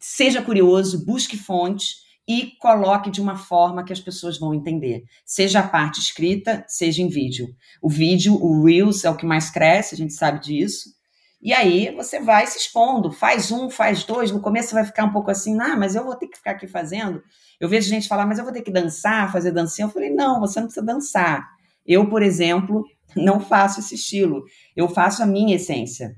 seja 0.00 0.40
curioso, 0.40 1.04
busque 1.04 1.36
fontes 1.36 2.05
e 2.28 2.52
coloque 2.60 3.10
de 3.10 3.20
uma 3.20 3.36
forma 3.36 3.84
que 3.84 3.92
as 3.92 4.00
pessoas 4.00 4.38
vão 4.38 4.52
entender. 4.52 5.04
Seja 5.24 5.60
a 5.60 5.68
parte 5.68 6.00
escrita, 6.00 6.64
seja 6.66 7.02
em 7.02 7.08
vídeo. 7.08 7.48
O 7.80 7.88
vídeo, 7.88 8.34
o 8.34 8.64
Reels 8.64 9.04
é 9.04 9.10
o 9.10 9.16
que 9.16 9.24
mais 9.24 9.50
cresce, 9.50 9.94
a 9.94 9.98
gente 9.98 10.12
sabe 10.12 10.40
disso. 10.40 10.96
E 11.40 11.52
aí 11.52 11.94
você 11.94 12.18
vai 12.18 12.46
se 12.46 12.58
expondo, 12.58 13.12
faz 13.12 13.52
um, 13.52 13.70
faz 13.70 14.02
dois. 14.02 14.32
No 14.32 14.40
começo 14.40 14.70
você 14.70 14.74
vai 14.74 14.84
ficar 14.84 15.04
um 15.04 15.12
pouco 15.12 15.30
assim, 15.30 15.60
ah, 15.60 15.76
mas 15.76 15.94
eu 15.94 16.04
vou 16.04 16.16
ter 16.16 16.26
que 16.26 16.36
ficar 16.36 16.52
aqui 16.52 16.66
fazendo. 16.66 17.22
Eu 17.60 17.68
vejo 17.68 17.88
gente 17.88 18.08
falar, 18.08 18.26
mas 18.26 18.38
eu 18.38 18.44
vou 18.44 18.52
ter 18.52 18.62
que 18.62 18.70
dançar, 18.70 19.30
fazer 19.30 19.52
dancinha. 19.52 19.86
Eu 19.86 19.92
falei, 19.92 20.10
não, 20.10 20.40
você 20.40 20.58
não 20.58 20.66
precisa 20.66 20.84
dançar. 20.84 21.46
Eu, 21.86 22.08
por 22.08 22.22
exemplo, 22.22 22.84
não 23.14 23.38
faço 23.38 23.78
esse 23.78 23.94
estilo. 23.94 24.44
Eu 24.74 24.88
faço 24.88 25.22
a 25.22 25.26
minha 25.26 25.54
essência. 25.54 26.16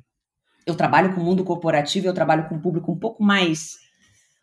Eu 0.66 0.74
trabalho 0.74 1.14
com 1.14 1.20
o 1.20 1.24
mundo 1.24 1.44
corporativo, 1.44 2.06
eu 2.06 2.14
trabalho 2.14 2.48
com 2.48 2.54
um 2.54 2.60
público 2.60 2.92
um 2.92 2.98
pouco 2.98 3.22
mais, 3.22 3.76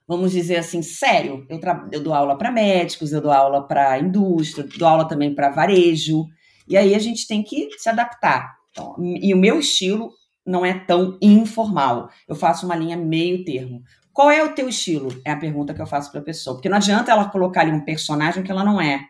vamos 0.07 0.31
dizer 0.31 0.57
assim, 0.57 0.81
sério. 0.81 1.45
Eu, 1.49 1.59
eu 1.91 2.03
dou 2.03 2.13
aula 2.13 2.37
para 2.37 2.51
médicos, 2.51 3.11
eu 3.11 3.21
dou 3.21 3.31
aula 3.31 3.67
para 3.67 3.99
indústria, 3.99 4.67
dou 4.77 4.87
aula 4.87 5.07
também 5.07 5.33
para 5.33 5.49
varejo. 5.49 6.25
E 6.67 6.75
aí 6.75 6.95
a 6.95 6.99
gente 6.99 7.27
tem 7.27 7.43
que 7.43 7.69
se 7.77 7.89
adaptar. 7.89 8.55
Então, 8.71 8.95
e 8.99 9.33
o 9.33 9.37
meu 9.37 9.59
estilo 9.59 10.11
não 10.45 10.65
é 10.65 10.73
tão 10.73 11.17
informal. 11.21 12.09
Eu 12.27 12.35
faço 12.35 12.65
uma 12.65 12.75
linha 12.75 12.97
meio 12.97 13.43
termo. 13.43 13.81
Qual 14.13 14.29
é 14.29 14.43
o 14.43 14.53
teu 14.53 14.69
estilo? 14.69 15.09
É 15.25 15.31
a 15.31 15.37
pergunta 15.37 15.73
que 15.73 15.81
eu 15.81 15.87
faço 15.87 16.11
para 16.11 16.21
a 16.21 16.23
pessoa. 16.23 16.55
Porque 16.55 16.69
não 16.69 16.77
adianta 16.77 17.11
ela 17.11 17.29
colocar 17.29 17.61
ali 17.61 17.71
um 17.71 17.83
personagem 17.83 18.43
que 18.43 18.51
ela 18.51 18.63
não 18.63 18.79
é. 18.79 19.05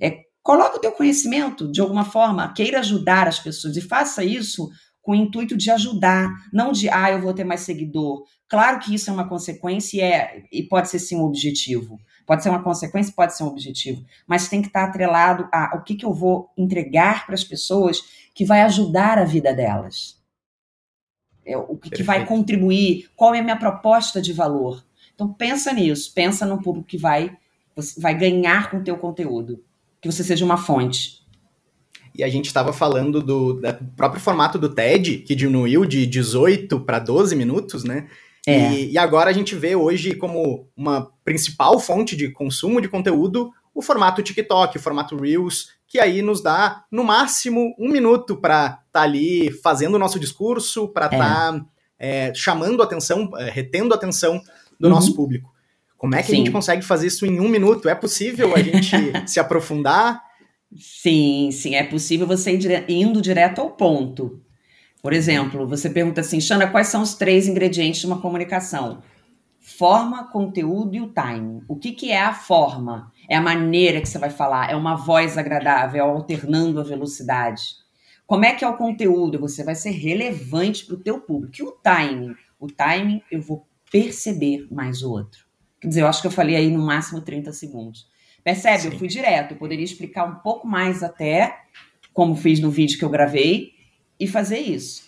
É 0.00 0.24
coloca 0.42 0.76
o 0.76 0.80
teu 0.80 0.92
conhecimento 0.92 1.70
de 1.70 1.80
alguma 1.80 2.04
forma, 2.04 2.52
queira 2.52 2.80
ajudar 2.80 3.26
as 3.26 3.40
pessoas 3.40 3.76
e 3.76 3.80
faça 3.80 4.22
isso 4.22 4.68
com 5.04 5.12
o 5.12 5.14
intuito 5.14 5.56
de 5.56 5.70
ajudar, 5.70 6.30
não 6.50 6.72
de 6.72 6.88
ah, 6.88 7.12
eu 7.12 7.20
vou 7.20 7.34
ter 7.34 7.44
mais 7.44 7.60
seguidor. 7.60 8.24
Claro 8.48 8.80
que 8.80 8.94
isso 8.94 9.10
é 9.10 9.12
uma 9.12 9.28
consequência 9.28 9.98
e, 9.98 10.00
é, 10.00 10.44
e 10.50 10.62
pode 10.62 10.88
ser 10.88 10.98
sim 10.98 11.16
um 11.16 11.24
objetivo. 11.24 12.00
Pode 12.26 12.42
ser 12.42 12.48
uma 12.48 12.62
consequência, 12.62 13.12
pode 13.14 13.36
ser 13.36 13.44
um 13.44 13.48
objetivo, 13.48 14.02
mas 14.26 14.48
tem 14.48 14.62
que 14.62 14.68
estar 14.68 14.84
atrelado 14.84 15.46
a 15.52 15.76
o 15.76 15.82
que, 15.82 15.94
que 15.94 16.06
eu 16.06 16.14
vou 16.14 16.50
entregar 16.56 17.26
para 17.26 17.34
as 17.34 17.44
pessoas 17.44 18.02
que 18.34 18.46
vai 18.46 18.62
ajudar 18.62 19.18
a 19.18 19.24
vida 19.24 19.52
delas. 19.52 20.18
É, 21.44 21.54
o 21.56 21.76
que, 21.76 21.90
que 21.90 22.02
vai 22.02 22.24
contribuir, 22.24 23.10
qual 23.14 23.34
é 23.34 23.40
a 23.40 23.42
minha 23.42 23.58
proposta 23.58 24.22
de 24.22 24.32
valor. 24.32 24.82
Então 25.14 25.30
pensa 25.30 25.70
nisso, 25.70 26.12
pensa 26.14 26.46
no 26.46 26.62
público 26.62 26.88
que 26.88 26.96
vai, 26.96 27.36
vai 27.98 28.16
ganhar 28.16 28.70
com 28.70 28.78
o 28.78 28.82
teu 28.82 28.96
conteúdo 28.96 29.62
que 30.00 30.10
você 30.10 30.24
seja 30.24 30.44
uma 30.44 30.56
fonte. 30.56 31.23
E 32.14 32.22
a 32.22 32.28
gente 32.28 32.46
estava 32.46 32.72
falando 32.72 33.20
do, 33.20 33.54
do, 33.54 33.74
próprio 33.96 34.20
formato 34.20 34.58
do 34.58 34.68
TED, 34.68 35.18
que 35.18 35.34
diminuiu 35.34 35.84
de 35.84 36.06
18 36.06 36.80
para 36.80 36.98
12 36.98 37.34
minutos, 37.34 37.82
né? 37.82 38.06
É. 38.46 38.72
E, 38.72 38.92
e, 38.92 38.98
agora 38.98 39.30
a 39.30 39.32
gente 39.32 39.54
vê 39.54 39.74
hoje 39.74 40.14
como 40.14 40.68
uma 40.76 41.10
principal 41.24 41.80
fonte 41.80 42.14
de 42.14 42.30
consumo 42.30 42.80
de 42.80 42.88
conteúdo 42.88 43.50
o 43.74 43.82
formato 43.82 44.22
TikTok, 44.22 44.78
o 44.78 44.80
formato 44.80 45.16
Reels, 45.16 45.70
que 45.88 45.98
aí 45.98 46.22
nos 46.22 46.40
dá, 46.40 46.84
no 46.90 47.02
máximo, 47.02 47.74
um 47.78 47.88
minuto 47.88 48.36
para 48.36 48.66
estar 48.66 48.80
tá 48.92 49.02
ali 49.02 49.50
fazendo 49.50 49.96
o 49.96 49.98
nosso 49.98 50.20
discurso, 50.20 50.88
para 50.88 51.06
estar 51.06 51.16
é. 51.16 51.18
tá, 51.18 51.66
é, 51.98 52.34
chamando 52.34 52.82
atenção, 52.82 53.28
é, 53.36 53.50
retendo 53.50 53.92
a 53.92 53.96
atenção 53.96 54.40
do 54.78 54.86
uhum. 54.86 54.94
nosso 54.94 55.14
público. 55.14 55.52
Como 55.98 56.14
é 56.14 56.22
que 56.22 56.28
Sim. 56.28 56.34
a 56.34 56.36
gente 56.36 56.50
consegue 56.50 56.82
fazer 56.82 57.08
isso 57.08 57.26
em 57.26 57.40
um 57.40 57.48
minuto? 57.48 57.88
É 57.88 57.94
possível 57.94 58.54
a 58.54 58.60
gente 58.60 58.90
se 59.26 59.40
aprofundar? 59.40 60.22
Sim, 60.76 61.50
sim, 61.52 61.74
é 61.74 61.84
possível 61.84 62.26
você 62.26 62.52
ir 62.52 62.58
dire... 62.58 62.84
indo 62.88 63.22
direto 63.22 63.60
ao 63.60 63.70
ponto. 63.70 64.42
Por 65.00 65.12
exemplo, 65.12 65.68
você 65.68 65.90
pergunta 65.90 66.20
assim, 66.20 66.40
Xana, 66.40 66.66
quais 66.66 66.88
são 66.88 67.02
os 67.02 67.14
três 67.14 67.46
ingredientes 67.46 68.00
de 68.00 68.06
uma 68.06 68.20
comunicação? 68.20 69.02
Forma, 69.60 70.30
conteúdo 70.30 70.96
e 70.96 71.00
o 71.00 71.08
timing. 71.08 71.62
O 71.68 71.76
que, 71.76 71.92
que 71.92 72.10
é 72.10 72.20
a 72.20 72.34
forma? 72.34 73.12
É 73.28 73.36
a 73.36 73.40
maneira 73.40 74.00
que 74.00 74.08
você 74.08 74.18
vai 74.18 74.30
falar, 74.30 74.70
é 74.70 74.76
uma 74.76 74.96
voz 74.96 75.38
agradável, 75.38 76.04
é 76.04 76.08
alternando 76.08 76.80
a 76.80 76.84
velocidade. 76.84 77.62
Como 78.26 78.44
é 78.44 78.54
que 78.54 78.64
é 78.64 78.68
o 78.68 78.76
conteúdo? 78.76 79.38
Você 79.38 79.62
vai 79.62 79.74
ser 79.74 79.90
relevante 79.90 80.86
para 80.86 80.94
o 80.94 81.00
teu 81.00 81.20
público. 81.20 81.54
E 81.58 81.62
o 81.62 81.72
timing? 81.72 82.34
O 82.58 82.66
timing, 82.66 83.22
eu 83.30 83.42
vou 83.42 83.66
perceber 83.90 84.66
mais 84.70 85.02
o 85.02 85.10
outro. 85.10 85.44
Quer 85.80 85.88
dizer, 85.88 86.00
eu 86.00 86.06
acho 86.06 86.22
que 86.22 86.26
eu 86.26 86.32
falei 86.32 86.56
aí 86.56 86.70
no 86.70 86.82
máximo 86.82 87.20
30 87.20 87.52
segundos. 87.52 88.08
Percebe? 88.44 88.82
Sim. 88.82 88.88
Eu 88.88 88.98
fui 88.98 89.08
direto. 89.08 89.52
Eu 89.52 89.56
poderia 89.56 89.84
explicar 89.84 90.26
um 90.26 90.36
pouco 90.36 90.68
mais 90.68 91.02
até, 91.02 91.62
como 92.12 92.36
fiz 92.36 92.60
no 92.60 92.70
vídeo 92.70 92.98
que 92.98 93.04
eu 93.04 93.10
gravei, 93.10 93.72
e 94.20 94.28
fazer 94.28 94.58
isso. 94.58 95.04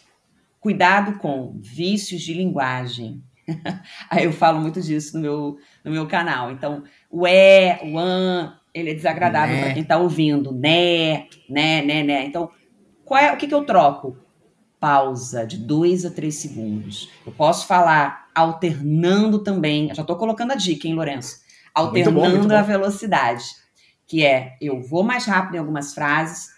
Cuidado 0.58 1.18
com 1.18 1.54
vícios 1.60 2.22
de 2.22 2.32
linguagem. 2.32 3.22
aí 4.10 4.24
eu 4.24 4.32
falo 4.32 4.60
muito 4.60 4.80
disso 4.80 5.16
no 5.16 5.22
meu, 5.22 5.58
no 5.84 5.92
meu 5.92 6.06
canal. 6.06 6.50
Então, 6.50 6.82
o 7.10 7.26
é, 7.26 7.78
o 7.84 7.98
an, 7.98 8.58
ele 8.74 8.90
é 8.90 8.94
desagradável 8.94 9.54
né. 9.54 9.62
para 9.62 9.74
quem 9.74 9.82
está 9.82 9.98
ouvindo. 9.98 10.50
Né, 10.52 11.26
né, 11.48 11.82
né, 11.82 12.02
né. 12.02 12.24
Então, 12.24 12.50
qual 13.04 13.20
é, 13.20 13.32
o 13.32 13.36
que, 13.36 13.46
que 13.46 13.54
eu 13.54 13.64
troco? 13.64 14.16
Pausa 14.80 15.46
de 15.46 15.58
dois 15.58 16.04
a 16.04 16.10
três 16.10 16.36
segundos. 16.36 17.08
Eu 17.24 17.32
posso 17.32 17.66
falar 17.66 18.28
alternando 18.34 19.38
também. 19.38 19.94
Já 19.94 20.02
estou 20.02 20.16
colocando 20.16 20.52
a 20.52 20.56
dica, 20.56 20.88
hein, 20.88 20.94
Lourenço? 20.94 21.45
Alternando 21.76 22.12
muito 22.12 22.30
bom, 22.30 22.36
muito 22.38 22.48
bom. 22.48 22.56
a 22.56 22.62
velocidade. 22.62 23.44
Que 24.06 24.24
é, 24.24 24.56
eu 24.60 24.80
vou 24.80 25.02
mais 25.02 25.26
rápido 25.26 25.56
em 25.56 25.58
algumas 25.58 25.92
frases, 25.92 26.48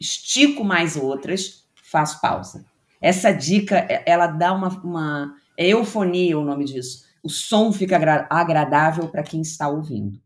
estico 0.00 0.64
mais 0.64 0.96
outras, 0.96 1.64
faço 1.82 2.20
pausa. 2.20 2.64
Essa 3.00 3.30
dica, 3.30 3.76
é, 3.88 4.02
ela 4.06 4.26
dá 4.26 4.52
uma, 4.52 4.68
uma 4.82 5.34
é 5.56 5.68
eufonia 5.68 6.38
o 6.38 6.44
nome 6.44 6.64
disso. 6.64 7.04
O 7.22 7.28
som 7.28 7.72
fica 7.72 7.96
agra 7.96 8.26
agradável 8.28 9.08
para 9.08 9.22
quem 9.22 9.40
está 9.40 9.68
ouvindo. 9.68 10.20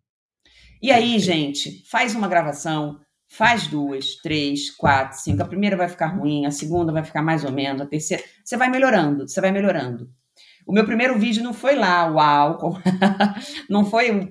E 0.80 0.90
aí, 0.90 1.18
gente, 1.18 1.84
faz 1.90 2.14
uma 2.14 2.28
gravação, 2.28 3.00
faz 3.28 3.66
duas, 3.66 4.16
três, 4.16 4.70
quatro, 4.70 5.18
cinco. 5.18 5.42
A 5.42 5.46
primeira 5.46 5.76
vai 5.76 5.88
ficar 5.88 6.06
ruim, 6.06 6.46
a 6.46 6.50
segunda 6.50 6.92
vai 6.92 7.04
ficar 7.04 7.22
mais 7.22 7.44
ou 7.44 7.52
menos, 7.52 7.82
a 7.82 7.86
terceira. 7.86 8.22
Você 8.42 8.56
vai 8.56 8.70
melhorando, 8.70 9.28
você 9.28 9.40
vai 9.40 9.52
melhorando. 9.52 10.10
O 10.68 10.72
meu 10.72 10.84
primeiro 10.84 11.18
vídeo 11.18 11.42
não 11.42 11.54
foi 11.54 11.74
lá, 11.76 12.04
uau, 12.12 12.78
não 13.70 13.86
foi, 13.86 14.30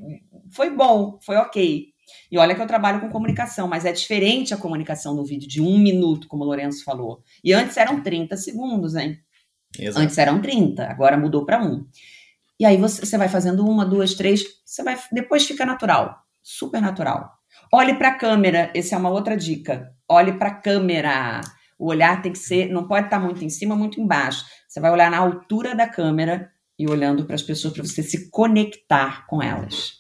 foi 0.51 0.69
bom, 0.69 1.17
foi 1.19 1.35
ok. 1.35 1.87
E 2.31 2.37
olha 2.37 2.53
que 2.53 2.61
eu 2.61 2.67
trabalho 2.67 3.01
com 3.01 3.09
comunicação, 3.09 3.67
mas 3.67 3.85
é 3.85 3.91
diferente 3.91 4.53
a 4.53 4.57
comunicação 4.57 5.15
no 5.15 5.25
vídeo 5.25 5.49
de 5.49 5.59
um 5.59 5.79
minuto, 5.79 6.27
como 6.27 6.43
o 6.43 6.45
Lourenço 6.45 6.83
falou. 6.83 7.23
E 7.43 7.53
antes 7.53 7.75
eram 7.75 8.03
30 8.03 8.37
segundos, 8.37 8.93
hein? 8.95 9.17
Exato. 9.79 10.03
Antes 10.03 10.15
eram 10.19 10.39
30, 10.39 10.85
agora 10.85 11.17
mudou 11.17 11.43
para 11.43 11.59
um. 11.59 11.87
E 12.59 12.65
aí 12.65 12.77
você, 12.77 13.03
você 13.03 13.17
vai 13.17 13.29
fazendo 13.29 13.67
uma, 13.67 13.83
duas, 13.83 14.13
três, 14.13 14.43
você 14.63 14.83
vai 14.83 14.95
depois 15.11 15.43
fica 15.43 15.65
natural, 15.65 16.19
super 16.43 16.79
natural. 16.79 17.31
Olhe 17.73 17.95
para 17.95 18.09
a 18.09 18.15
câmera, 18.15 18.71
essa 18.75 18.93
é 18.93 18.97
uma 18.99 19.09
outra 19.09 19.35
dica. 19.35 19.91
Olhe 20.07 20.33
para 20.33 20.49
a 20.49 20.55
câmera. 20.55 21.41
O 21.77 21.89
olhar 21.89 22.21
tem 22.21 22.31
que 22.31 22.39
ser, 22.39 22.69
não 22.69 22.87
pode 22.87 23.07
estar 23.07 23.19
muito 23.19 23.43
em 23.43 23.49
cima, 23.49 23.75
muito 23.75 24.01
embaixo. 24.01 24.45
Você 24.67 24.79
vai 24.79 24.91
olhar 24.91 25.11
na 25.11 25.17
altura 25.17 25.75
da 25.75 25.87
câmera 25.87 26.49
e 26.77 26.87
olhando 26.89 27.25
para 27.25 27.35
as 27.35 27.43
pessoas 27.43 27.73
para 27.73 27.83
você 27.83 28.03
se 28.03 28.29
conectar 28.29 29.25
com 29.27 29.41
elas. 29.41 29.93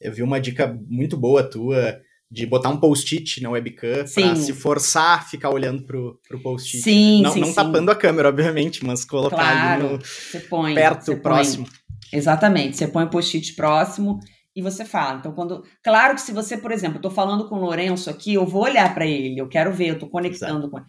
Eu 0.00 0.12
vi 0.12 0.22
uma 0.22 0.40
dica 0.40 0.78
muito 0.88 1.16
boa 1.16 1.42
tua 1.42 2.00
de 2.30 2.46
botar 2.46 2.70
um 2.70 2.78
post-it 2.78 3.42
na 3.42 3.50
webcam 3.50 4.04
para 4.14 4.36
se 4.36 4.54
forçar 4.54 5.18
a 5.18 5.22
ficar 5.22 5.50
olhando 5.50 5.84
pro, 5.84 6.18
pro 6.26 6.40
post-it. 6.40 6.82
Sim, 6.82 7.22
não, 7.22 7.30
sim, 7.30 7.40
não 7.40 7.48
sim. 7.48 7.54
tapando 7.54 7.90
a 7.90 7.94
câmera, 7.94 8.30
obviamente, 8.30 8.84
mas 8.84 9.04
colocar 9.04 9.36
claro, 9.36 9.86
ali 9.86 9.98
no, 9.98 10.40
põe, 10.48 10.74
perto, 10.74 11.16
próximo. 11.18 11.66
Exatamente, 12.10 12.78
você 12.78 12.88
põe 12.88 13.04
o 13.04 13.10
post-it 13.10 13.54
próximo 13.54 14.18
e 14.56 14.62
você 14.62 14.82
fala. 14.82 15.18
Então, 15.18 15.32
quando. 15.32 15.62
Claro 15.82 16.14
que 16.14 16.22
se 16.22 16.32
você, 16.32 16.56
por 16.56 16.72
exemplo, 16.72 16.96
eu 16.96 17.02
tô 17.02 17.10
falando 17.10 17.48
com 17.48 17.56
o 17.56 17.60
Lourenço 17.60 18.08
aqui, 18.08 18.32
eu 18.32 18.46
vou 18.46 18.62
olhar 18.62 18.94
para 18.94 19.06
ele, 19.06 19.38
eu 19.38 19.48
quero 19.48 19.70
ver, 19.70 19.88
eu 19.88 19.98
tô 19.98 20.08
conectando 20.08 20.58
Exato. 20.58 20.70
com 20.70 20.78
ele. 20.78 20.86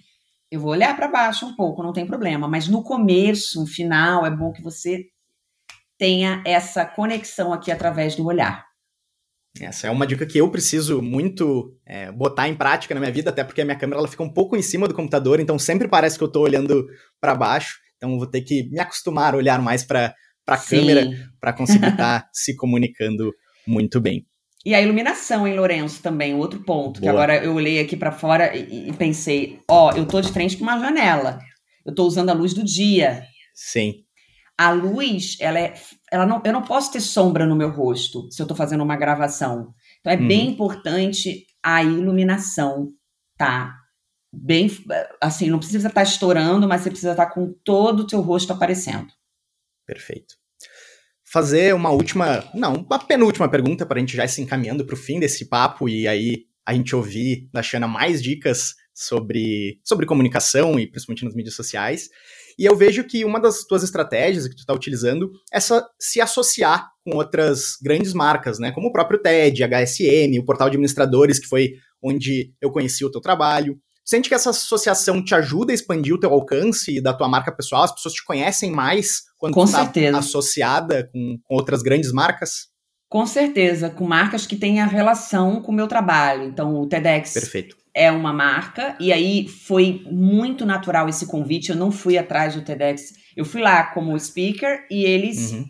Eu 0.54 0.60
vou 0.60 0.70
olhar 0.70 0.96
para 0.96 1.08
baixo 1.08 1.48
um 1.48 1.56
pouco, 1.56 1.82
não 1.82 1.92
tem 1.92 2.06
problema, 2.06 2.48
mas 2.48 2.68
no 2.68 2.84
começo, 2.84 3.60
no 3.60 3.66
final, 3.66 4.24
é 4.24 4.30
bom 4.30 4.52
que 4.54 4.62
você 4.62 5.08
tenha 5.98 6.44
essa 6.46 6.86
conexão 6.86 7.52
aqui 7.52 7.72
através 7.72 8.16
do 8.16 8.24
olhar. 8.24 8.64
Essa 9.60 9.88
é 9.88 9.90
uma 9.90 10.06
dica 10.06 10.28
que 10.28 10.38
eu 10.38 10.52
preciso 10.52 11.02
muito 11.02 11.76
é, 11.84 12.12
botar 12.12 12.48
em 12.48 12.54
prática 12.56 12.94
na 12.94 13.00
minha 13.00 13.12
vida, 13.12 13.32
até 13.32 13.44
porque 13.44 13.62
a 13.62 13.66
minha 13.66 13.76
câmera 13.76 14.00
ela 14.00 14.08
fica 14.08 14.22
um 14.22 14.32
pouco 14.32 14.56
em 14.56 14.62
cima 14.62 14.88
do 14.88 14.94
computador, 14.94 15.40
então 15.40 15.58
sempre 15.58 15.88
parece 15.88 16.20
que 16.20 16.24
eu 16.24 16.28
estou 16.28 16.44
olhando 16.44 16.86
para 17.20 17.34
baixo. 17.34 17.80
Então 17.98 18.16
vou 18.20 18.28
ter 18.28 18.42
que 18.42 18.70
me 18.70 18.80
acostumar 18.80 19.34
a 19.34 19.38
olhar 19.38 19.60
mais 19.60 19.84
para 19.84 20.14
a 20.46 20.58
câmera 20.58 21.10
para 21.40 21.52
conseguir 21.52 21.88
estar 21.88 22.22
tá 22.22 22.30
se 22.32 22.56
comunicando 22.56 23.34
muito 23.66 24.00
bem. 24.00 24.24
E 24.66 24.74
a 24.74 24.82
iluminação 24.82 25.46
em 25.46 25.56
Lourenço 25.56 26.02
também, 26.02 26.34
outro 26.34 26.62
ponto, 26.64 27.00
Boa. 27.00 27.02
que 27.02 27.08
agora 27.10 27.44
eu 27.44 27.54
olhei 27.54 27.80
aqui 27.80 27.98
para 27.98 28.14
fora 28.14 28.56
e, 28.56 28.90
e, 28.90 28.94
pensei, 28.94 29.60
ó, 29.70 29.92
eu 29.92 30.06
tô 30.06 30.22
de 30.22 30.32
frente 30.32 30.56
com 30.56 30.64
uma 30.64 30.80
janela. 30.80 31.40
Eu 31.86 31.94
tô 31.94 32.06
usando 32.06 32.30
a 32.30 32.34
luz 32.34 32.54
do 32.54 32.64
dia. 32.64 33.26
Sim. 33.54 34.06
A 34.58 34.72
luz, 34.72 35.36
ela 35.42 35.60
é, 35.60 35.74
ela 36.10 36.26
não, 36.26 36.42
eu 36.46 36.54
não 36.54 36.62
posso 36.62 36.94
ter 36.94 37.02
sombra 37.02 37.46
no 37.46 37.56
meu 37.56 37.70
rosto 37.70 38.32
se 38.32 38.42
eu 38.42 38.48
tô 38.48 38.56
fazendo 38.56 38.84
uma 38.84 38.96
gravação. 38.96 39.74
Então 40.00 40.14
é 40.14 40.16
uhum. 40.16 40.28
bem 40.28 40.48
importante 40.48 41.46
a 41.62 41.84
iluminação, 41.84 42.94
tá? 43.38 43.76
Bem, 44.32 44.70
assim, 45.22 45.50
não 45.50 45.60
precisa 45.60 45.90
estar 45.90 46.02
tá 46.02 46.04
estourando, 46.04 46.68
mas 46.68 46.82
você 46.82 46.90
precisa 46.90 47.12
estar 47.12 47.26
tá 47.26 47.32
com 47.32 47.54
todo 47.66 48.02
o 48.02 48.08
teu 48.08 48.22
rosto 48.22 48.54
aparecendo. 48.54 49.12
Perfeito. 49.86 50.36
Fazer 51.34 51.74
uma 51.74 51.90
última, 51.90 52.48
não, 52.54 52.86
uma 52.88 53.00
penúltima 53.00 53.50
pergunta 53.50 53.88
para 53.88 53.98
a 53.98 54.00
gente 54.00 54.16
já 54.16 54.28
se 54.28 54.40
encaminhando 54.40 54.86
para 54.86 54.94
o 54.94 54.98
fim 54.98 55.20
desse 55.20 55.50
papo 55.50 55.90
e 55.90 56.08
aí 56.08 56.46
a 56.64 56.76
gente 56.76 56.96
ouvir 56.96 57.50
da 57.52 57.64
Xana 57.64 57.88
mais 57.88 58.22
dicas 58.22 58.76
sobre, 58.94 59.80
sobre 59.84 60.06
comunicação 60.06 60.80
e 60.80 60.86
principalmente 60.86 61.26
nas 61.26 61.34
mídias 61.34 61.56
sociais. 61.56 62.08
E 62.56 62.64
eu 62.64 62.76
vejo 62.76 63.04
que 63.04 63.26
uma 63.26 63.40
das 63.40 63.64
tuas 63.64 63.82
estratégias 63.82 64.48
que 64.48 64.56
tu 64.56 64.60
está 64.60 64.76
utilizando 64.76 65.32
é 65.52 65.58
se 66.00 66.22
associar 66.22 66.88
com 67.04 67.18
outras 67.18 67.78
grandes 67.82 68.14
marcas, 68.14 68.60
né? 68.60 68.72
Como 68.72 68.90
o 68.90 68.94
próprio 68.94 69.20
TED, 69.20 69.64
HSM, 69.64 70.38
o 70.38 70.46
portal 70.46 70.70
de 70.70 70.76
administradores, 70.76 71.40
que 71.40 71.48
foi 71.48 71.74
onde 72.00 72.54
eu 72.62 72.72
conheci 72.72 73.04
o 73.04 73.10
teu 73.10 73.20
trabalho. 73.20 73.76
Sente 74.06 74.28
que 74.28 74.36
essa 74.36 74.50
associação 74.50 75.24
te 75.24 75.34
ajuda 75.34 75.72
a 75.72 75.76
expandir 75.76 76.14
o 76.14 76.20
teu 76.20 76.32
alcance 76.32 77.02
da 77.02 77.14
tua 77.14 77.30
marca 77.30 77.52
pessoal? 77.52 77.84
As 77.84 77.94
pessoas 77.94 78.14
te 78.14 78.24
conhecem 78.26 78.70
mais 78.70 79.24
quando 79.38 79.54
com 79.54 79.64
está 79.64 79.90
associada 80.18 81.10
com, 81.12 81.40
com 81.44 81.56
outras 81.56 81.82
grandes 81.82 82.12
marcas? 82.12 82.74
Com 83.14 83.26
certeza, 83.26 83.90
com 83.90 84.06
marcas 84.06 84.46
que 84.46 84.56
têm 84.56 84.82
a 84.82 84.86
relação 84.86 85.62
com 85.62 85.72
o 85.72 85.76
meu 85.76 85.88
trabalho. 85.88 86.44
Então, 86.46 86.82
o 86.82 86.88
TEDx 86.88 87.34
Perfeito. 87.34 87.78
é 87.94 88.12
uma 88.12 88.34
marca, 88.34 88.98
e 89.00 89.14
aí 89.14 89.48
foi 89.48 90.04
muito 90.12 90.66
natural 90.66 91.08
esse 91.08 91.28
convite. 91.28 91.70
Eu 91.70 91.76
não 91.76 91.92
fui 91.92 92.18
atrás 92.18 92.56
do 92.56 92.62
TEDx, 92.64 93.14
eu 93.38 93.46
fui 93.46 93.62
lá 93.62 93.84
como 93.84 94.20
speaker 94.20 94.86
e 94.90 95.06
eles 95.06 95.52
uhum. 95.52 95.66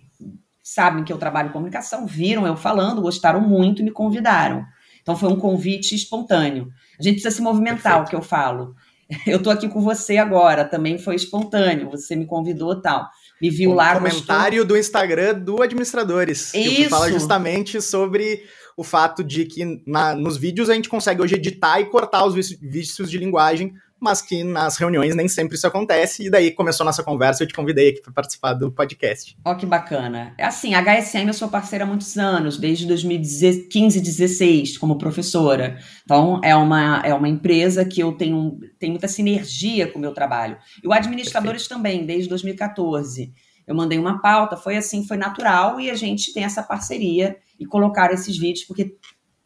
sabem 0.63 1.03
que 1.03 1.11
eu 1.11 1.17
trabalho 1.17 1.49
em 1.49 1.51
comunicação, 1.51 2.07
viram 2.07 2.47
eu 2.47 2.55
falando, 2.55 3.01
gostaram 3.01 3.41
muito 3.41 3.81
e 3.81 3.85
me 3.85 3.91
convidaram. 3.91 4.65
Então, 5.01 5.15
foi 5.15 5.29
um 5.29 5.35
convite 5.35 5.93
espontâneo. 5.93 6.69
A 6.99 7.03
gente 7.03 7.15
precisa 7.15 7.35
se 7.35 7.41
movimentar, 7.41 7.93
Perfeito. 7.93 8.07
o 8.07 8.09
que 8.09 8.15
eu 8.15 8.21
falo. 8.21 8.75
Eu 9.27 9.37
estou 9.37 9.51
aqui 9.51 9.67
com 9.67 9.81
você 9.81 10.17
agora, 10.17 10.65
também 10.65 10.97
foi 10.97 11.15
espontâneo, 11.15 11.89
você 11.89 12.15
me 12.15 12.25
convidou 12.25 12.81
tal 12.81 13.09
me 13.43 13.49
viu 13.49 13.71
um 13.71 13.73
lá. 13.73 13.95
comentário 13.95 14.59
gostou. 14.59 14.65
do 14.65 14.77
Instagram 14.77 15.33
do 15.33 15.61
Administradores. 15.61 16.53
Isso. 16.53 16.75
Que 16.75 16.89
fala 16.89 17.11
justamente 17.11 17.81
sobre 17.81 18.41
o 18.77 18.83
fato 18.83 19.21
de 19.21 19.43
que 19.45 19.83
na, 19.85 20.15
nos 20.15 20.37
vídeos 20.37 20.69
a 20.69 20.73
gente 20.73 20.87
consegue 20.87 21.21
hoje 21.21 21.35
editar 21.35 21.79
e 21.81 21.85
cortar 21.85 22.25
os 22.25 22.33
vícios 22.61 23.11
de 23.11 23.17
linguagem, 23.17 23.73
mas 24.03 24.21
que 24.21 24.43
nas 24.43 24.77
reuniões 24.77 25.15
nem 25.15 25.27
sempre 25.27 25.55
isso 25.55 25.65
acontece, 25.65 26.25
e 26.25 26.29
daí 26.29 26.51
começou 26.51 26.83
a 26.83 26.87
nossa 26.87 27.01
conversa, 27.01 27.43
eu 27.43 27.47
te 27.47 27.53
convidei 27.53 27.89
aqui 27.89 28.01
para 28.01 28.11
participar 28.11 28.53
do 28.53 28.71
podcast. 28.71 29.37
Ó, 29.45 29.51
oh, 29.51 29.55
que 29.55 29.65
bacana. 29.65 30.33
É 30.37 30.43
assim, 30.43 30.73
a 30.75 30.81
HSM 30.81 31.27
eu 31.27 31.33
sou 31.33 31.47
parceira 31.47 31.85
há 31.85 31.87
muitos 31.87 32.17
anos, 32.17 32.57
desde 32.57 32.85
2015, 32.85 34.01
16, 34.01 34.77
como 34.77 34.97
professora. 34.97 35.77
Então, 36.03 36.41
é 36.43 36.53
uma, 36.55 37.01
é 37.05 37.13
uma 37.13 37.29
empresa 37.29 37.85
que 37.85 38.01
eu 38.01 38.11
tenho, 38.11 38.59
tenho 38.77 38.91
muita 38.91 39.07
sinergia 39.07 39.87
com 39.87 39.97
o 39.97 40.01
meu 40.01 40.13
trabalho. 40.13 40.57
E 40.83 40.87
o 40.87 40.91
Administradores 40.91 41.63
Perfeito. 41.63 41.77
também, 41.77 42.05
desde 42.05 42.27
2014. 42.27 43.33
Eu 43.65 43.73
mandei 43.73 43.97
uma 43.97 44.21
pauta, 44.21 44.57
foi 44.57 44.75
assim, 44.75 45.07
foi 45.07 45.15
natural, 45.15 45.79
e 45.79 45.89
a 45.89 45.95
gente 45.95 46.33
tem 46.33 46.43
essa 46.43 46.61
parceria 46.61 47.37
e 47.57 47.65
colocar 47.65 48.11
esses 48.11 48.37
vídeos, 48.37 48.65
porque 48.65 48.97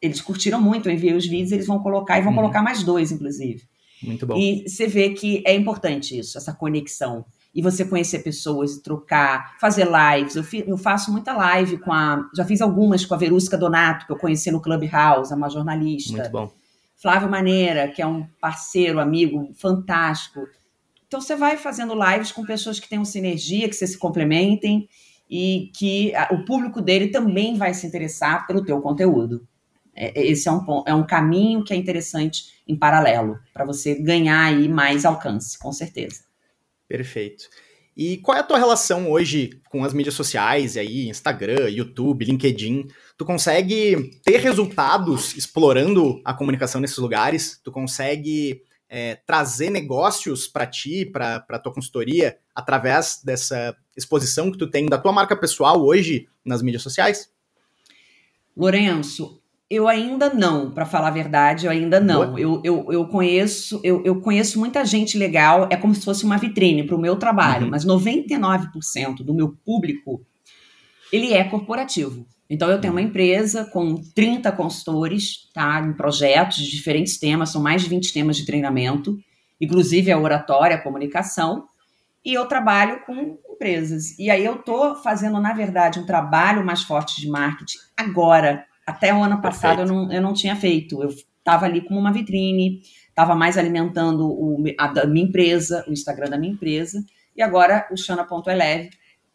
eles 0.02 0.22
curtiram 0.22 0.60
muito, 0.60 0.90
eu 0.90 0.94
enviei 0.94 1.14
os 1.14 1.28
vídeos, 1.28 1.52
eles 1.52 1.68
vão 1.68 1.80
colocar, 1.80 2.18
e 2.18 2.22
vão 2.22 2.32
hum. 2.32 2.36
colocar 2.36 2.62
mais 2.62 2.84
dois, 2.84 3.12
inclusive. 3.12 3.62
Muito 4.02 4.26
bom. 4.26 4.38
E 4.38 4.68
você 4.68 4.88
vê 4.88 5.10
que 5.10 5.44
é 5.46 5.54
importante 5.56 6.18
isso, 6.18 6.38
essa 6.38 6.54
conexão. 6.54 7.26
E 7.54 7.62
você 7.62 7.84
conhecer 7.84 8.20
pessoas 8.20 8.76
e 8.76 8.84
trocar, 8.84 9.58
fazer 9.60 9.88
lives. 9.88 10.36
Eu, 10.36 10.44
fi, 10.44 10.64
eu 10.68 10.78
faço 10.78 11.12
muita 11.12 11.34
live 11.34 11.80
com 11.80 11.92
a. 11.92 12.30
Já 12.36 12.46
fiz 12.46 12.62
algumas 12.62 13.06
com 13.06 13.16
a 13.16 13.18
Verusca 13.18 13.58
Donato, 13.58 14.06
que 14.06 14.12
eu 14.12 14.18
conheci 14.18 14.52
no 14.52 14.62
Clubhouse, 14.62 15.34
é 15.34 15.36
uma 15.36 15.50
jornalista. 15.50 16.14
Muito 16.14 16.32
bom. 16.32 16.52
Flávio 16.96 17.30
Maneira, 17.30 17.88
que 17.88 18.02
é 18.02 18.08
um 18.08 18.28
parceiro, 18.40 19.00
amigo 19.00 19.52
fantástico. 19.56 20.48
Então 21.08 21.22
você 21.22 21.36
vai 21.36 21.58
fazendo 21.58 21.96
lives 21.96 22.32
com 22.32 22.46
pessoas 22.46 22.80
que 22.80 22.90
tenham 22.90 23.06
sinergia, 23.06 23.70
que 23.70 23.76
você 23.76 23.88
se 23.88 23.98
complementem 23.98 24.90
e 25.30 25.72
que 25.76 26.12
o 26.32 26.44
público 26.44 26.82
dele 26.82 27.08
também 27.08 27.56
vai 27.56 27.74
se 27.74 27.86
interessar 27.86 28.46
pelo 28.48 28.64
teu 28.64 28.82
conteúdo. 28.82 29.48
É, 29.98 30.22
é, 30.22 30.28
esse 30.28 30.48
é 30.48 30.52
um, 30.52 30.84
é 30.86 30.94
um 30.94 31.06
caminho 31.06 31.64
que 31.64 31.74
é 31.74 31.76
interessante 31.76 32.62
em 32.68 32.76
paralelo, 32.76 33.40
para 33.52 33.66
você 33.66 33.96
ganhar 33.96 34.46
aí 34.46 34.70
mais 34.70 35.04
alcance, 35.04 35.58
com 35.58 35.74
certeza. 35.74 36.22
Perfeito. 36.88 37.46
E 37.96 38.18
qual 38.18 38.38
é 38.38 38.42
a 38.42 38.44
tua 38.44 38.60
relação 38.60 39.10
hoje 39.10 39.60
com 39.70 39.84
as 39.84 39.92
mídias 39.92 40.14
sociais, 40.14 40.78
aí, 40.78 41.10
Instagram, 41.10 41.68
YouTube, 41.68 42.26
LinkedIn? 42.26 42.88
Tu 43.18 43.26
consegue 43.26 44.22
ter 44.24 44.38
resultados 44.38 45.36
explorando 45.36 46.22
a 46.24 46.32
comunicação 46.32 46.80
nesses 46.80 47.00
lugares? 47.00 47.60
Tu 47.64 47.72
consegue 47.72 48.62
é, 48.88 49.16
trazer 49.26 49.72
negócios 49.72 50.48
para 50.48 50.68
ti, 50.68 51.06
para 51.06 51.44
a 51.50 51.58
tua 51.58 51.74
consultoria, 51.74 52.38
através 52.54 53.20
dessa 53.24 53.76
exposição 53.96 54.52
que 54.52 54.60
tu 54.60 54.70
tem 54.70 54.86
da 54.86 55.00
tua 55.00 55.12
marca 55.12 55.36
pessoal 55.36 55.84
hoje 55.84 56.28
nas 56.46 56.62
mídias 56.62 56.84
sociais? 56.84 57.32
Lourenço, 58.56 59.37
eu 59.70 59.88
ainda 59.88 60.34
não, 60.34 60.72
para 60.72 60.86
falar 60.86 61.10
a 61.10 61.12
verdade, 61.12 61.66
eu 61.66 61.72
ainda 61.72 62.00
não. 62.00 62.38
Eu, 62.38 62.62
eu, 62.64 62.88
eu 62.92 63.08
conheço 63.08 63.82
eu, 63.84 64.02
eu 64.06 64.22
conheço 64.22 64.60
muita 64.60 64.86
gente 64.86 65.18
legal, 65.18 65.68
é 65.70 65.76
como 65.76 65.94
se 65.94 66.06
fosse 66.06 66.24
uma 66.24 66.38
vitrine 66.38 66.84
para 66.84 66.96
o 66.96 67.00
meu 67.00 67.18
trabalho, 67.18 67.66
uhum. 67.66 67.72
mas 67.72 67.86
99% 67.86 69.18
do 69.24 69.34
meu 69.34 69.58
público, 69.66 70.22
ele 71.12 71.34
é 71.34 71.44
corporativo. 71.44 72.26
Então, 72.50 72.70
eu 72.70 72.80
tenho 72.80 72.94
uma 72.94 73.02
empresa 73.02 73.66
com 73.66 73.96
30 74.16 74.52
consultores, 74.54 75.50
tá, 75.54 75.82
em 75.82 75.92
projetos 75.92 76.60
de 76.60 76.72
diferentes 76.72 77.20
temas, 77.20 77.50
são 77.50 77.62
mais 77.62 77.82
de 77.82 77.90
20 77.90 78.14
temas 78.14 78.38
de 78.38 78.46
treinamento, 78.46 79.20
inclusive 79.60 80.10
a 80.12 80.18
oratória, 80.18 80.78
a 80.78 80.82
comunicação, 80.82 81.66
e 82.24 82.34
eu 82.34 82.46
trabalho 82.46 83.02
com 83.06 83.38
empresas. 83.54 84.18
E 84.18 84.30
aí 84.30 84.46
eu 84.46 84.56
estou 84.56 84.96
fazendo, 84.96 85.42
na 85.42 85.54
verdade, 85.54 86.00
um 86.00 86.06
trabalho 86.06 86.66
mais 86.66 86.84
forte 86.84 87.20
de 87.20 87.28
marketing 87.30 87.80
agora, 87.98 88.66
até 88.88 89.14
o 89.14 89.22
ano 89.22 89.42
passado 89.42 89.82
eu 89.82 89.86
não, 89.86 90.12
eu 90.12 90.22
não 90.22 90.34
tinha 90.34 90.56
feito. 90.56 91.04
Eu 91.04 91.10
estava 91.10 91.66
ali 91.66 91.82
como 91.82 92.00
uma 92.00 92.14
vitrine, 92.14 92.82
estava 93.10 93.36
mais 93.36 93.58
alimentando 93.58 94.26
o, 94.26 94.64
a 94.80 94.88
da 94.88 95.06
minha 95.06 95.26
empresa, 95.26 95.84
o 95.90 95.92
Instagram 95.92 96.30
da 96.30 96.38
minha 96.38 96.54
empresa. 96.54 97.04
E 97.36 97.42
agora 97.42 97.86
o 97.92 97.98
Xana.eleve, 97.98 98.92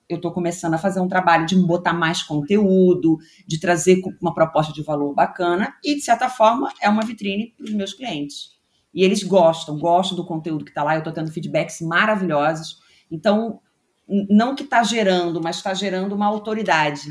eu 0.09 0.17
estou 0.17 0.33
começando 0.33 0.75
a 0.75 0.79
fazer 0.79 1.01
um 1.01 1.09
trabalho 1.09 1.45
de 1.45 1.55
botar 1.55 1.93
mais 1.93 2.23
conteúdo, 2.23 3.19
de 3.47 3.61
trazer 3.61 4.01
uma 4.21 4.35
proposta 4.35 4.73
de 4.73 4.83
valor 4.83 5.15
bacana 5.15 5.75
e, 5.85 5.95
de 5.95 6.01
certa 6.01 6.31
forma, 6.31 6.73
é 6.81 6.89
uma 6.89 7.03
vitrine 7.03 7.55
para 7.57 7.65
os 7.65 7.73
meus 7.73 7.93
clientes. 7.93 8.53
E 8.95 9.05
eles 9.05 9.23
gostam, 9.23 9.79
gostam 9.79 10.17
do 10.17 10.27
conteúdo 10.27 10.65
que 10.65 10.71
está 10.71 10.83
lá. 10.83 10.95
Eu 10.95 10.99
estou 10.99 11.13
tendo 11.13 11.31
feedbacks 11.31 11.81
maravilhosos. 11.81 12.79
Então, 13.11 13.61
não 14.09 14.55
que 14.55 14.65
está 14.65 14.83
gerando, 14.83 15.41
mas 15.43 15.57
está 15.57 15.73
gerando 15.73 16.15
uma 16.15 16.27
autoridade. 16.27 17.09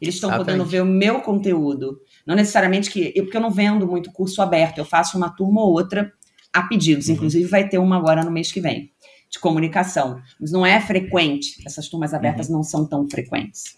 Eles 0.00 0.16
estão 0.16 0.30
podendo 0.36 0.64
ver 0.64 0.82
o 0.82 0.86
meu 0.86 1.20
conteúdo. 1.20 2.00
Não 2.26 2.34
necessariamente 2.34 2.90
que. 2.90 3.12
Eu, 3.14 3.24
porque 3.24 3.36
eu 3.36 3.40
não 3.40 3.50
vendo 3.50 3.86
muito 3.86 4.12
curso 4.12 4.42
aberto, 4.42 4.78
eu 4.78 4.84
faço 4.84 5.16
uma 5.16 5.30
turma 5.30 5.62
ou 5.62 5.72
outra 5.72 6.12
a 6.52 6.62
pedidos. 6.62 7.08
Uhum. 7.08 7.14
Inclusive, 7.14 7.48
vai 7.48 7.68
ter 7.68 7.78
uma 7.78 7.96
agora 7.96 8.24
no 8.24 8.30
mês 8.30 8.52
que 8.52 8.60
vem, 8.60 8.90
de 9.30 9.38
comunicação. 9.38 10.20
Mas 10.40 10.52
não 10.52 10.64
é 10.64 10.80
frequente. 10.80 11.62
Essas 11.66 11.88
turmas 11.88 12.14
abertas 12.14 12.48
uhum. 12.48 12.56
não 12.56 12.62
são 12.62 12.86
tão 12.86 13.08
frequentes. 13.08 13.74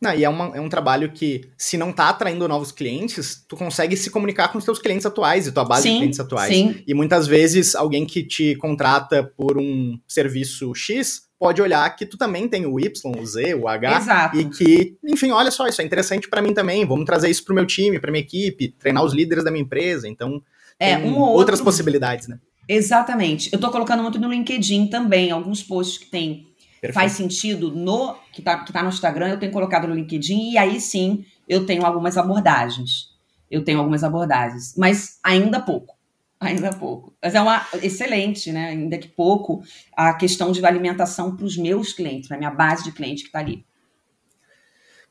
Não, 0.00 0.14
e 0.14 0.24
é, 0.24 0.28
uma, 0.28 0.54
é 0.54 0.60
um 0.60 0.68
trabalho 0.68 1.10
que, 1.10 1.48
se 1.56 1.78
não 1.78 1.88
está 1.88 2.10
atraindo 2.10 2.46
novos 2.46 2.70
clientes, 2.70 3.42
tu 3.48 3.56
consegue 3.56 3.96
se 3.96 4.10
comunicar 4.10 4.48
com 4.48 4.58
os 4.58 4.64
teus 4.64 4.78
clientes 4.78 5.06
atuais 5.06 5.46
e 5.46 5.52
tua 5.52 5.64
base 5.64 5.84
sim, 5.84 5.92
de 5.92 5.98
clientes 5.98 6.20
atuais. 6.20 6.54
Sim. 6.54 6.82
E 6.86 6.92
muitas 6.92 7.26
vezes 7.26 7.74
alguém 7.74 8.04
que 8.04 8.22
te 8.22 8.54
contrata 8.56 9.24
por 9.24 9.56
um 9.56 9.98
serviço 10.06 10.74
X 10.74 11.25
pode 11.38 11.60
olhar 11.60 11.88
que 11.94 12.06
tu 12.06 12.16
também 12.16 12.48
tem 12.48 12.66
o 12.66 12.78
Y, 12.80 13.12
o 13.18 13.26
Z, 13.26 13.54
o 13.54 13.68
H. 13.68 13.96
Exato. 13.96 14.36
E 14.36 14.44
que, 14.50 14.96
enfim, 15.04 15.30
olha 15.30 15.50
só, 15.50 15.66
isso 15.66 15.80
é 15.80 15.84
interessante 15.84 16.28
para 16.28 16.42
mim 16.42 16.54
também. 16.54 16.86
Vamos 16.86 17.04
trazer 17.04 17.28
isso 17.28 17.44
pro 17.44 17.54
meu 17.54 17.66
time, 17.66 17.98
pra 17.98 18.10
minha 18.10 18.22
equipe, 18.22 18.74
treinar 18.78 19.04
os 19.04 19.12
líderes 19.12 19.44
da 19.44 19.50
minha 19.50 19.62
empresa. 19.62 20.08
Então, 20.08 20.42
é, 20.78 20.96
um 20.98 21.18
outras 21.18 21.58
outro... 21.58 21.64
possibilidades, 21.64 22.28
né? 22.28 22.38
Exatamente. 22.68 23.50
Eu 23.52 23.60
tô 23.60 23.70
colocando 23.70 24.02
muito 24.02 24.18
no 24.18 24.30
LinkedIn 24.30 24.88
também, 24.88 25.30
alguns 25.30 25.62
posts 25.62 25.98
que 25.98 26.06
tem 26.06 26.46
Perfeito. 26.80 26.94
faz 26.94 27.12
sentido 27.12 27.70
no 27.70 28.16
que 28.32 28.42
tá, 28.42 28.58
que 28.58 28.72
tá 28.72 28.82
no 28.82 28.88
Instagram, 28.88 29.28
eu 29.28 29.38
tenho 29.38 29.52
colocado 29.52 29.86
no 29.86 29.94
LinkedIn 29.94 30.52
e 30.52 30.58
aí 30.58 30.80
sim 30.80 31.24
eu 31.48 31.64
tenho 31.64 31.84
algumas 31.84 32.16
abordagens. 32.16 33.14
Eu 33.48 33.62
tenho 33.62 33.78
algumas 33.78 34.02
abordagens, 34.02 34.74
mas 34.76 35.18
ainda 35.22 35.60
pouco. 35.60 35.95
Ainda 36.38 36.70
pouco. 36.70 37.14
Mas 37.22 37.34
é 37.34 37.40
uma 37.40 37.66
excelente, 37.82 38.52
né? 38.52 38.68
Ainda 38.68 38.98
que 38.98 39.08
pouco, 39.08 39.62
a 39.96 40.12
questão 40.14 40.52
de 40.52 40.64
alimentação 40.64 41.34
para 41.34 41.46
os 41.46 41.56
meus 41.56 41.92
clientes, 41.92 42.28
para 42.28 42.36
minha 42.36 42.50
base 42.50 42.84
de 42.84 42.92
cliente 42.92 43.22
que 43.22 43.28
está 43.28 43.38
ali. 43.38 43.64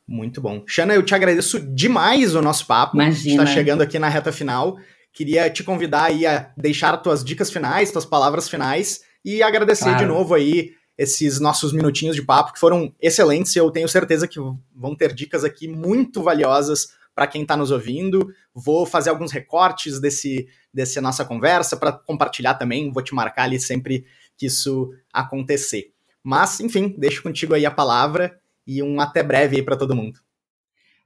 Muito 0.06 0.40
bom. 0.40 0.62
Xana, 0.66 0.94
eu 0.94 1.02
te 1.02 1.14
agradeço 1.14 1.58
demais 1.58 2.36
o 2.36 2.42
nosso 2.42 2.66
papo. 2.66 2.96
Imagina. 2.96 3.42
Está 3.42 3.54
chegando 3.54 3.82
aqui 3.82 3.98
na 3.98 4.08
reta 4.08 4.30
final. 4.30 4.78
Queria 5.12 5.50
te 5.50 5.64
convidar 5.64 6.04
aí 6.04 6.24
a 6.24 6.52
deixar 6.56 6.94
as 6.94 7.02
tuas 7.02 7.24
dicas 7.24 7.50
finais, 7.50 7.90
tuas 7.90 8.04
palavras 8.04 8.48
finais 8.48 9.00
e 9.24 9.42
agradecer 9.42 9.84
claro. 9.84 9.98
de 9.98 10.06
novo 10.06 10.34
aí 10.34 10.74
esses 10.96 11.40
nossos 11.40 11.72
minutinhos 11.72 12.14
de 12.14 12.22
papo 12.22 12.52
que 12.52 12.60
foram 12.60 12.94
excelentes. 13.00 13.56
Eu 13.56 13.70
tenho 13.70 13.88
certeza 13.88 14.28
que 14.28 14.38
vão 14.74 14.94
ter 14.94 15.12
dicas 15.12 15.42
aqui 15.42 15.66
muito 15.66 16.22
valiosas 16.22 16.88
para 17.16 17.26
quem 17.26 17.42
está 17.42 17.56
nos 17.56 17.70
ouvindo. 17.70 18.30
Vou 18.54 18.84
fazer 18.84 19.08
alguns 19.08 19.32
recortes 19.32 19.98
desse, 19.98 20.46
dessa 20.72 21.00
nossa 21.00 21.24
conversa 21.24 21.74
para 21.74 21.90
compartilhar 21.90 22.54
também. 22.54 22.92
Vou 22.92 23.02
te 23.02 23.14
marcar 23.14 23.44
ali 23.44 23.58
sempre 23.58 24.04
que 24.36 24.44
isso 24.44 24.92
acontecer. 25.10 25.94
Mas, 26.22 26.60
enfim, 26.60 26.94
deixo 26.98 27.22
contigo 27.22 27.54
aí 27.54 27.64
a 27.64 27.70
palavra 27.70 28.38
e 28.66 28.82
um 28.82 29.00
até 29.00 29.22
breve 29.22 29.56
aí 29.56 29.62
para 29.62 29.78
todo 29.78 29.96
mundo. 29.96 30.20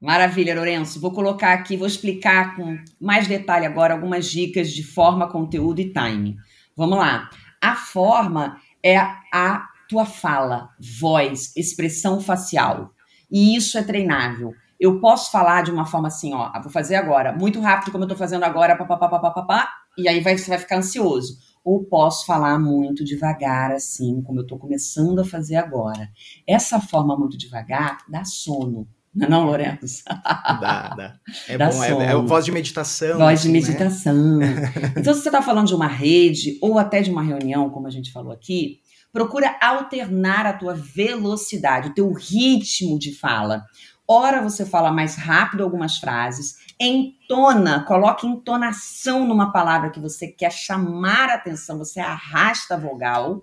Maravilha, 0.01 0.55
Lourenço. 0.55 0.99
Vou 0.99 1.13
colocar 1.13 1.53
aqui, 1.53 1.77
vou 1.77 1.87
explicar 1.87 2.57
com 2.57 2.77
mais 3.01 3.29
detalhe 3.29 3.65
agora 3.65 3.95
algumas 3.95 4.29
dicas 4.29 4.73
de 4.73 4.83
forma, 4.83 5.31
conteúdo 5.31 5.81
e 5.81 5.93
time. 5.93 6.37
Vamos 6.77 6.99
lá. 6.99 7.31
A 7.63 7.77
forma 7.77 8.61
é 8.83 8.97
a 8.97 9.69
tua 9.89 10.07
fala, 10.07 10.71
voz, 10.81 11.55
expressão 11.57 12.21
facial. 12.21 12.95
E 13.31 13.55
isso 13.55 13.79
é 13.79 13.83
treinável. 13.83 14.55
Eu 14.81 14.99
posso 14.99 15.31
falar 15.31 15.63
de 15.63 15.71
uma 15.71 15.85
forma 15.85 16.09
assim, 16.09 16.33
ó, 16.33 16.51
vou 16.63 16.73
fazer 16.73 16.95
agora, 16.95 17.33
muito 17.33 17.61
rápido, 17.61 17.93
como 17.93 18.05
eu 18.05 18.09
tô 18.09 18.17
fazendo 18.17 18.45
agora, 18.45 18.75
papapá, 18.75 19.69
e 19.99 20.09
aí 20.09 20.21
vai, 20.21 20.39
você 20.39 20.49
vai 20.49 20.59
ficar 20.59 20.79
ansioso. 20.79 21.37
Ou 21.63 21.85
posso 21.85 22.25
falar 22.25 22.59
muito 22.59 23.05
devagar, 23.05 23.73
assim, 23.73 24.23
como 24.23 24.41
eu 24.41 24.47
tô 24.47 24.57
começando 24.57 25.19
a 25.19 25.25
fazer 25.25 25.57
agora. 25.57 26.09
Essa 26.49 26.81
forma 26.81 27.15
muito 27.15 27.37
devagar 27.37 27.99
dá 28.09 28.25
sono. 28.25 28.89
Não, 29.13 29.27
é 29.27 29.29
não 29.29 29.47
Lourenço? 29.47 30.05
Dá, 30.07 30.95
dá. 30.97 31.21
É 31.49 31.59
dá 31.59 31.69
bom, 31.69 31.83
é, 31.83 32.13
é, 32.13 32.15
voz 32.15 32.45
de 32.45 32.53
meditação. 32.53 33.19
Voz 33.19 33.41
assim, 33.41 33.53
de 33.53 33.61
né? 33.61 33.67
meditação. 33.67 34.37
Né? 34.39 34.73
então, 34.97 35.13
se 35.13 35.23
você 35.23 35.29
está 35.29 35.43
falando 35.43 35.67
de 35.67 35.75
uma 35.75 35.89
rede 35.89 36.59
ou 36.63 36.79
até 36.79 37.03
de 37.03 37.11
uma 37.11 37.23
reunião, 37.23 37.71
como 37.71 37.89
a 37.89 37.91
gente 37.91 38.13
falou 38.13 38.33
aqui, 38.33 38.79
procura 39.13 39.59
alternar 39.61 40.47
a 40.47 40.53
tua 40.53 40.75
velocidade, 40.75 41.89
o 41.89 41.95
teu 41.95 42.13
ritmo 42.13 42.99
de 43.01 43.13
fala. 43.13 43.65
Ora 44.13 44.43
você 44.43 44.67
fala 44.67 44.91
mais 44.91 45.15
rápido 45.15 45.63
algumas 45.63 45.99
frases, 45.99 46.57
entona, 46.81 47.85
coloque 47.85 48.27
entonação 48.27 49.25
numa 49.25 49.53
palavra 49.53 49.89
que 49.89 50.01
você 50.01 50.27
quer 50.27 50.51
chamar 50.51 51.31
a 51.31 51.35
atenção, 51.35 51.79
você 51.79 52.01
arrasta 52.01 52.75
a 52.75 52.77
vogal, 52.77 53.41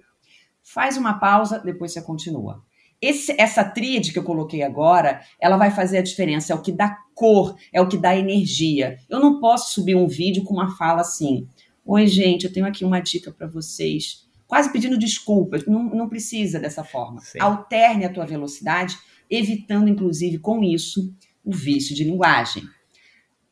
faz 0.62 0.97
uma 0.97 1.13
pausa, 1.13 1.60
depois 1.60 1.93
você 1.93 2.01
continua. 2.01 2.62
Esse, 3.01 3.34
essa 3.39 3.63
tríade 3.63 4.12
que 4.12 4.19
eu 4.19 4.23
coloquei 4.23 4.62
agora, 4.62 5.21
ela 5.39 5.56
vai 5.56 5.71
fazer 5.71 5.99
a 5.99 6.03
diferença, 6.03 6.51
é 6.51 6.56
o 6.58 6.62
que 6.62 6.73
dá 6.73 6.97
cor, 7.15 7.56
é 7.71 7.80
o 7.80 7.88
que 7.88 7.97
dá 7.97 8.17
energia. 8.17 8.97
Eu 9.10 9.21
não 9.21 9.39
posso 9.39 9.73
subir 9.73 9.95
um 9.95 10.06
vídeo 10.06 10.43
com 10.43 10.53
uma 10.53 10.75
fala 10.75 10.99
assim: 10.99 11.47
Oi, 11.86 12.06
gente, 12.08 12.43
eu 12.43 12.51
tenho 12.51 12.65
aqui 12.65 12.84
uma 12.84 12.99
dica 12.99 13.32
para 13.32 13.47
vocês. 13.47 14.27
Quase 14.45 14.71
pedindo 14.71 14.97
desculpas. 14.97 15.65
Não, 15.65 15.84
não 15.84 16.10
precisa 16.10 16.60
dessa 16.60 16.84
forma. 16.84 17.21
Sim. 17.21 17.39
Alterne 17.39 18.06
a 18.06 18.12
tua 18.12 18.25
velocidade, 18.25 18.97
evitando, 19.29 19.89
inclusive, 19.89 20.39
com 20.39 20.63
isso, 20.63 21.13
o 21.43 21.51
vício 21.51 21.95
de 21.95 22.03
linguagem. 22.03 22.63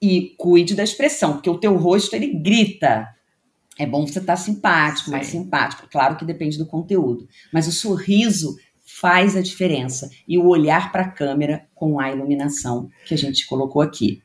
E 0.02 0.34
cuide 0.38 0.76
da 0.76 0.84
expressão, 0.84 1.34
porque 1.34 1.50
o 1.50 1.58
teu 1.58 1.76
rosto 1.76 2.16
ele 2.16 2.34
grita. 2.40 3.08
É 3.78 3.86
bom 3.86 4.06
você 4.06 4.20
estar 4.20 4.34
tá 4.34 4.38
simpático, 4.38 5.06
Sim. 5.06 5.12
mais 5.12 5.28
simpático. 5.28 5.88
Claro 5.90 6.16
que 6.16 6.26
depende 6.26 6.58
do 6.58 6.66
conteúdo. 6.66 7.28
Mas 7.52 7.68
o 7.68 7.72
sorriso 7.72 8.56
faz 8.86 9.36
a 9.36 9.42
diferença. 9.42 10.10
E 10.28 10.38
o 10.38 10.48
olhar 10.48 10.92
para 10.92 11.04
a 11.04 11.12
câmera 11.12 11.68
com 11.74 12.00
a 12.00 12.12
iluminação 12.12 12.90
que 13.06 13.14
a 13.14 13.18
gente 13.18 13.46
colocou 13.46 13.82
aqui. 13.82 14.22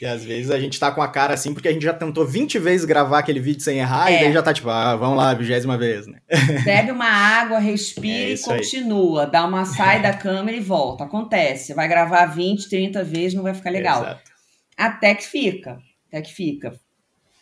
E 0.00 0.04
às 0.04 0.24
vezes 0.24 0.50
a 0.50 0.58
gente 0.58 0.78
tá 0.78 0.90
com 0.90 1.00
a 1.00 1.08
cara 1.08 1.34
assim, 1.34 1.54
porque 1.54 1.68
a 1.68 1.72
gente 1.72 1.82
já 1.82 1.94
tentou 1.94 2.26
20 2.26 2.58
vezes 2.58 2.84
gravar 2.84 3.20
aquele 3.20 3.40
vídeo 3.40 3.62
sem 3.62 3.78
errar, 3.78 4.12
é. 4.12 4.16
e 4.16 4.20
daí 4.20 4.32
já 4.32 4.42
tá 4.42 4.52
tipo, 4.52 4.68
ah, 4.68 4.94
vamos 4.94 5.16
lá, 5.16 5.32
vigésima 5.32 5.78
vez, 5.78 6.06
né? 6.06 6.20
Bebe 6.64 6.90
uma 6.90 7.08
água, 7.08 7.58
respira 7.58 8.30
é 8.30 8.34
e 8.34 8.38
continua. 8.38 9.24
Aí. 9.24 9.30
Dá 9.30 9.46
uma 9.46 9.64
sai 9.64 10.02
da 10.02 10.12
câmera 10.12 10.56
e 10.56 10.60
volta. 10.60 11.04
Acontece. 11.04 11.72
Vai 11.72 11.88
gravar 11.88 12.26
20, 12.26 12.68
30 12.68 13.02
vezes, 13.04 13.34
não 13.34 13.42
vai 13.42 13.54
ficar 13.54 13.70
legal. 13.70 14.02
Exato. 14.02 14.30
Até 14.76 15.14
que 15.14 15.24
fica. 15.24 15.78
Até 16.08 16.20
que 16.20 16.34
fica. 16.34 16.78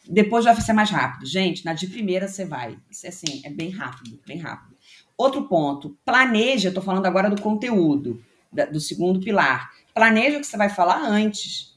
Depois 0.09 0.45
vai 0.45 0.55
ser 0.61 0.73
mais 0.73 0.91
rápido. 0.91 1.27
Gente, 1.27 1.65
na 1.65 1.73
de 1.73 1.87
primeira 1.87 2.29
você 2.29 2.45
vai. 2.45 2.79
Isso 2.91 3.07
é 3.07 3.09
assim, 3.09 3.43
é 3.45 3.51
bem 3.51 3.71
rápido, 3.71 4.21
bem 4.27 4.39
rápido. 4.39 4.77
Outro 5.17 5.49
ponto, 5.49 5.97
planeja, 6.05 6.69
estou 6.69 6.83
falando 6.83 7.07
agora 7.07 7.31
do 7.31 7.41
conteúdo, 7.41 8.23
da, 8.53 8.67
do 8.67 8.81
segundo 8.81 9.21
pilar. 9.21 9.71
Planeja 9.95 10.37
o 10.37 10.41
que 10.41 10.47
você 10.47 10.57
vai 10.57 10.69
falar 10.69 11.01
antes. 11.03 11.74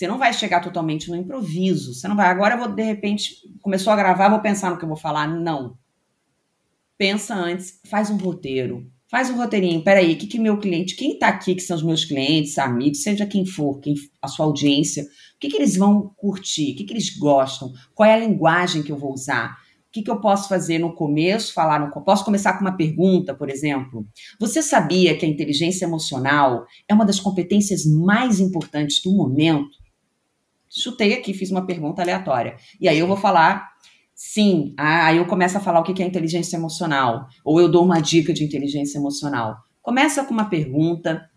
Você 0.00 0.06
não 0.06 0.16
vai 0.16 0.32
chegar 0.32 0.60
totalmente 0.60 1.10
no 1.10 1.16
improviso. 1.16 1.92
Você 1.92 2.08
não 2.08 2.16
vai, 2.16 2.28
agora 2.28 2.54
eu 2.54 2.58
vou, 2.58 2.68
de 2.68 2.82
repente, 2.82 3.34
começou 3.60 3.92
a 3.92 3.96
gravar, 3.96 4.30
vou 4.30 4.40
pensar 4.40 4.70
no 4.70 4.78
que 4.78 4.84
eu 4.84 4.88
vou 4.88 4.96
falar. 4.96 5.28
Não. 5.28 5.76
Pensa 6.96 7.34
antes, 7.34 7.78
faz 7.84 8.08
um 8.08 8.16
roteiro. 8.16 8.90
Faz 9.10 9.28
um 9.28 9.36
roteirinho. 9.36 9.84
Peraí, 9.84 10.14
o 10.14 10.16
que, 10.16 10.26
que 10.26 10.38
meu 10.38 10.56
cliente, 10.56 10.96
quem 10.96 11.12
está 11.12 11.28
aqui, 11.28 11.54
que 11.54 11.60
são 11.60 11.76
os 11.76 11.82
meus 11.82 12.02
clientes, 12.02 12.56
amigos, 12.56 13.02
seja 13.02 13.26
quem 13.26 13.44
for, 13.44 13.78
quem, 13.78 13.92
a 14.22 14.26
sua 14.26 14.46
audiência, 14.46 15.02
o 15.02 15.06
que, 15.38 15.50
que 15.50 15.56
eles 15.58 15.76
vão 15.76 16.14
curtir? 16.16 16.72
O 16.72 16.76
que, 16.76 16.84
que 16.84 16.94
eles 16.94 17.14
gostam? 17.18 17.70
Qual 17.94 18.08
é 18.08 18.14
a 18.14 18.26
linguagem 18.26 18.82
que 18.82 18.90
eu 18.90 18.96
vou 18.96 19.12
usar? 19.12 19.50
O 19.52 19.92
que, 19.92 20.00
que 20.00 20.10
eu 20.10 20.18
posso 20.18 20.48
fazer 20.48 20.78
no 20.78 20.94
começo? 20.94 21.52
Falar 21.52 21.78
no, 21.78 21.90
posso 22.02 22.24
começar 22.24 22.54
com 22.54 22.62
uma 22.62 22.74
pergunta, 22.74 23.34
por 23.34 23.50
exemplo. 23.50 24.06
Você 24.38 24.62
sabia 24.62 25.14
que 25.14 25.26
a 25.26 25.28
inteligência 25.28 25.84
emocional 25.84 26.64
é 26.88 26.94
uma 26.94 27.04
das 27.04 27.20
competências 27.20 27.84
mais 27.84 28.40
importantes 28.40 29.02
do 29.02 29.12
momento? 29.12 29.78
Chutei 30.70 31.12
aqui, 31.12 31.34
fiz 31.34 31.50
uma 31.50 31.66
pergunta 31.66 32.00
aleatória. 32.00 32.56
E 32.80 32.88
aí 32.88 32.98
eu 32.98 33.06
vou 33.06 33.16
falar 33.16 33.68
sim. 34.14 34.72
Aí 34.78 35.16
eu 35.16 35.26
começo 35.26 35.58
a 35.58 35.60
falar 35.60 35.80
o 35.80 35.82
que 35.82 36.02
é 36.02 36.06
inteligência 36.06 36.56
emocional. 36.56 37.26
Ou 37.44 37.60
eu 37.60 37.68
dou 37.68 37.84
uma 37.84 38.00
dica 38.00 38.32
de 38.32 38.44
inteligência 38.44 38.98
emocional. 38.98 39.56
Começa 39.82 40.24
com 40.24 40.32
uma 40.32 40.48
pergunta. 40.48 41.28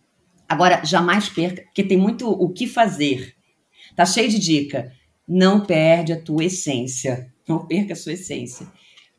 Agora, 0.47 0.85
jamais 0.85 1.27
perca, 1.29 1.63
porque 1.63 1.83
tem 1.83 1.97
muito 1.97 2.29
o 2.29 2.49
que 2.53 2.67
fazer. 2.67 3.33
Tá 3.95 4.05
cheio 4.05 4.29
de 4.29 4.37
dica. 4.37 4.91
Não 5.27 5.65
perde 5.65 6.13
a 6.13 6.21
tua 6.21 6.45
essência 6.45 7.33
não 7.47 7.65
perca 7.65 7.93
a 7.93 7.95
sua 7.95 8.13
essência. 8.13 8.67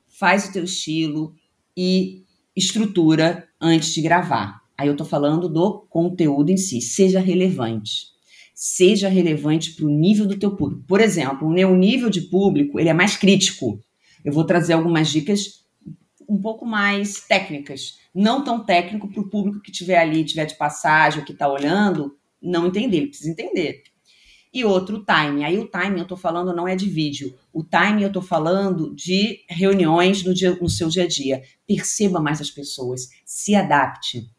Faz 0.09 0.49
o 0.49 0.53
teu 0.53 0.65
estilo 0.65 1.35
e 1.77 2.25
estrutura 2.57 3.49
antes 3.61 3.93
de 3.93 4.01
gravar. 4.01 4.63
Aí 4.77 4.89
eu 4.89 4.93
estou 4.93 5.07
falando 5.07 5.49
do 5.49 5.87
conteúdo 5.89 6.51
em 6.51 6.57
si. 6.57 6.81
Seja 6.81 7.21
relevante. 7.21 8.14
Seja 8.55 9.09
relevante 9.09 9.73
para 9.73 9.85
o 9.85 9.91
nível 9.91 10.27
do 10.27 10.39
teu 10.39 10.55
público. 10.55 10.85
Por 10.87 11.01
exemplo, 11.01 11.49
o 11.49 11.53
meu 11.53 11.75
nível 11.75 12.09
de 12.09 12.23
público 12.23 12.79
ele 12.79 12.89
é 12.89 12.95
mais 12.95 13.17
crítico. 13.17 13.81
Eu 14.25 14.33
vou 14.33 14.45
trazer 14.45 14.75
algumas 14.75 15.09
dicas 15.11 15.65
um 16.29 16.41
pouco 16.41 16.65
mais 16.65 17.21
técnicas. 17.21 17.99
Não 18.15 18.45
tão 18.45 18.65
técnico 18.65 19.09
para 19.09 19.21
o 19.21 19.29
público 19.29 19.61
que 19.61 19.71
estiver 19.71 19.99
ali, 19.99 20.25
tiver 20.25 20.47
de 20.47 20.57
passagem, 20.57 21.25
que 21.25 21.33
está 21.33 21.49
olhando, 21.53 22.17
não 22.41 22.67
entender. 22.67 22.99
Ele 22.99 23.07
precisa 23.09 23.31
entender 23.31 23.83
e 24.55 24.65
outro 24.65 25.05
time. 25.05 25.45
Aí 25.45 25.59
o 25.59 25.67
time 25.67 25.99
eu 25.99 26.05
estou 26.05 26.17
falando 26.17 26.55
não 26.55 26.69
é 26.69 26.77
de 26.77 26.89
vídeo, 26.89 27.37
o 27.53 27.65
time 27.65 28.03
eu 28.03 28.07
estou 28.07 28.23
falando 28.23 28.95
de 28.95 29.41
reuniões 29.51 30.23
no, 30.23 30.33
dia, 30.33 30.55
no 30.55 30.71
seu 30.71 30.89
dia 30.89 31.03
a 31.03 31.09
dia. 31.09 31.43
Perceba 31.67 32.21
mais 32.21 32.41
as 32.41 32.51
pessoas, 32.51 33.09
se 33.27 33.57
adapte. 33.57 34.31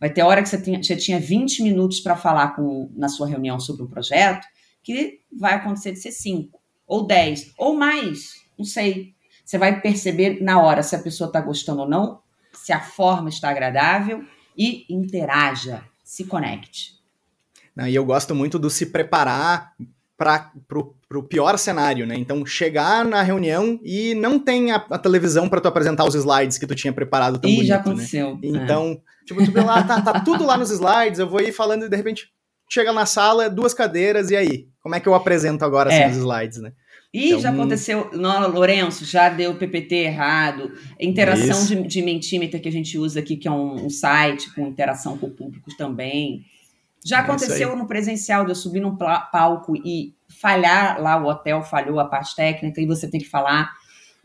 Vai 0.00 0.08
ter 0.08 0.22
hora 0.22 0.42
que 0.42 0.48
você, 0.48 0.56
tem, 0.56 0.82
você 0.82 0.96
tinha 0.96 1.20
20 1.20 1.62
minutos 1.62 2.00
para 2.00 2.16
falar 2.16 2.56
com, 2.56 2.90
na 2.96 3.08
sua 3.08 3.28
reunião 3.28 3.60
sobre 3.60 3.82
um 3.82 3.86
projeto, 3.86 4.46
que 4.82 5.20
vai 5.30 5.54
acontecer 5.54 5.92
de 5.92 6.00
ser 6.00 6.10
5, 6.10 6.58
ou 6.86 7.06
10, 7.06 7.52
ou 7.58 7.76
mais, 7.76 8.36
não 8.58 8.64
sei. 8.64 9.14
Você 9.44 9.58
vai 9.58 9.78
perceber 9.80 10.42
na 10.42 10.60
hora 10.62 10.82
se 10.82 10.96
a 10.96 10.98
pessoa 10.98 11.28
está 11.28 11.40
gostando 11.40 11.82
ou 11.82 11.88
não, 11.88 12.22
se 12.52 12.72
a 12.72 12.80
forma 12.80 13.28
está 13.28 13.50
agradável 13.50 14.24
e 14.56 14.86
interaja, 14.88 15.84
se 16.02 16.24
conecte. 16.24 16.98
Né? 17.76 17.90
E 17.90 17.94
eu 17.94 18.04
gosto 18.04 18.34
muito 18.34 18.58
do 18.58 18.70
se 18.70 18.86
preparar 18.86 19.74
para 20.16 20.50
o 20.74 20.94
pior 21.28 21.58
cenário, 21.58 22.06
né? 22.06 22.14
Então, 22.16 22.46
chegar 22.46 23.04
na 23.04 23.20
reunião 23.20 23.80
e 23.82 24.14
não 24.14 24.38
tem 24.38 24.70
a, 24.70 24.76
a 24.76 24.96
televisão 24.96 25.48
para 25.48 25.60
tu 25.60 25.66
apresentar 25.66 26.04
os 26.04 26.14
slides 26.14 26.56
que 26.56 26.66
tu 26.66 26.74
tinha 26.74 26.92
preparado 26.92 27.40
tão 27.40 27.50
Ih, 27.50 27.54
bonito, 27.56 27.68
já 27.68 27.74
né? 27.74 27.80
aconteceu. 27.80 28.34
Né? 28.34 28.40
Então, 28.44 28.92
é. 28.92 29.26
tipo, 29.26 29.44
tu 29.44 29.50
vê 29.50 29.60
lá, 29.60 29.82
tá, 29.82 30.00
tá 30.00 30.20
tudo 30.20 30.46
lá 30.46 30.56
nos 30.56 30.70
slides, 30.70 31.18
eu 31.18 31.28
vou 31.28 31.40
ir 31.40 31.52
falando 31.52 31.84
e 31.84 31.88
de 31.88 31.96
repente 31.96 32.28
chega 32.70 32.92
na 32.92 33.04
sala, 33.04 33.50
duas 33.50 33.74
cadeiras, 33.74 34.30
e 34.30 34.36
aí? 34.36 34.68
Como 34.80 34.94
é 34.94 35.00
que 35.00 35.08
eu 35.08 35.14
apresento 35.14 35.64
agora 35.64 35.90
assim, 35.90 36.02
é. 36.02 36.08
os 36.10 36.16
slides, 36.16 36.58
né? 36.58 36.72
Ih, 37.12 37.30
então, 37.30 37.40
já 37.40 37.50
aconteceu. 37.50 38.08
Não, 38.12 38.48
Lourenço, 38.48 39.04
já 39.04 39.28
deu 39.28 39.56
PPT 39.56 39.96
errado. 39.96 40.70
Interação 40.98 41.66
de, 41.66 41.88
de 41.88 42.02
Mentimeter 42.02 42.62
que 42.62 42.68
a 42.68 42.72
gente 42.72 42.96
usa 42.96 43.18
aqui, 43.18 43.36
que 43.36 43.48
é 43.48 43.50
um, 43.50 43.86
um 43.86 43.90
site 43.90 44.54
com 44.54 44.68
interação 44.68 45.18
com 45.18 45.26
o 45.26 45.30
público 45.30 45.76
também. 45.76 46.44
Já 47.04 47.18
é 47.18 47.20
aconteceu 47.20 47.74
no 47.76 47.86
presencial 47.86 48.44
de 48.44 48.50
eu 48.50 48.54
subir 48.54 48.80
num 48.80 48.96
palco 48.96 49.74
e 49.76 50.14
falhar 50.28 51.00
lá, 51.00 51.22
o 51.22 51.26
hotel 51.26 51.62
falhou 51.62 51.98
a 51.98 52.04
parte 52.04 52.36
técnica 52.36 52.80
e 52.80 52.86
você 52.86 53.08
tem 53.08 53.20
que 53.20 53.28
falar. 53.28 53.72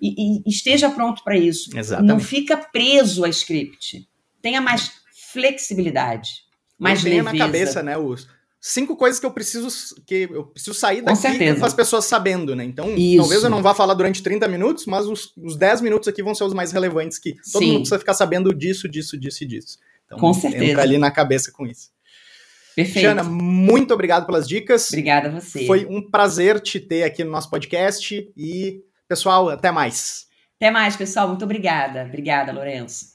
E, 0.01 0.39
e 0.39 0.49
esteja 0.49 0.89
pronto 0.89 1.23
para 1.23 1.37
isso. 1.37 1.75
Exatamente. 1.75 2.11
Não 2.11 2.19
fica 2.19 2.57
preso 2.57 3.23
a 3.23 3.29
script. 3.29 4.07
Tenha 4.41 4.61
mais 4.61 4.91
flexibilidade, 5.31 6.29
mais 6.77 7.03
eu 7.03 7.09
leveza. 7.09 7.33
na 7.33 7.37
cabeça, 7.37 7.83
né, 7.83 7.97
os 7.97 8.27
cinco 8.61 8.95
coisas 8.95 9.19
que 9.19 9.25
eu 9.25 9.31
preciso 9.31 9.69
que 10.07 10.27
eu 10.31 10.45
preciso 10.45 10.73
sair 10.73 11.01
daqui 11.01 11.55
com 11.59 11.65
as 11.65 11.73
pessoas 11.73 12.05
sabendo, 12.05 12.55
né? 12.55 12.63
Então, 12.63 12.95
Isso. 12.95 13.17
talvez 13.17 13.43
eu 13.43 13.49
não 13.49 13.61
vá 13.61 13.75
falar 13.75 13.93
durante 13.93 14.23
30 14.23 14.47
minutos, 14.47 14.85
mas 14.85 15.05
os, 15.05 15.33
os 15.37 15.55
10 15.55 15.81
minutos 15.81 16.07
aqui 16.07 16.23
vão 16.23 16.33
ser 16.33 16.45
os 16.45 16.53
mais 16.53 16.71
relevantes 16.71 17.19
que 17.19 17.33
todo 17.51 17.61
Sim. 17.61 17.67
mundo 17.67 17.77
precisa 17.79 17.99
ficar 17.99 18.13
sabendo 18.15 18.53
disso, 18.53 18.89
disso, 18.89 19.17
disso 19.17 19.43
e 19.43 19.47
disso. 19.47 19.77
Então, 20.05 20.17
com 20.17 20.33
certeza. 20.33 20.81
Ali 20.81 20.97
na 20.97 21.11
cabeça 21.11 21.51
com 21.51 21.65
isso. 21.65 21.89
Perfeito. 22.75 23.01
Jana, 23.01 23.23
muito 23.23 23.93
obrigado 23.93 24.25
pelas 24.25 24.47
dicas. 24.47 24.89
Obrigada 24.89 25.29
a 25.29 25.31
você. 25.31 25.65
Foi 25.65 25.85
um 25.85 26.01
prazer 26.09 26.59
te 26.59 26.79
ter 26.79 27.03
aqui 27.03 27.23
no 27.23 27.31
nosso 27.31 27.49
podcast 27.49 28.31
e, 28.35 28.81
pessoal, 29.07 29.49
até 29.49 29.71
mais. 29.71 30.25
Até 30.57 30.69
mais, 30.69 30.95
pessoal. 30.95 31.27
Muito 31.29 31.45
obrigada. 31.45 32.03
Obrigada, 32.03 32.51
Lourenço. 32.51 33.14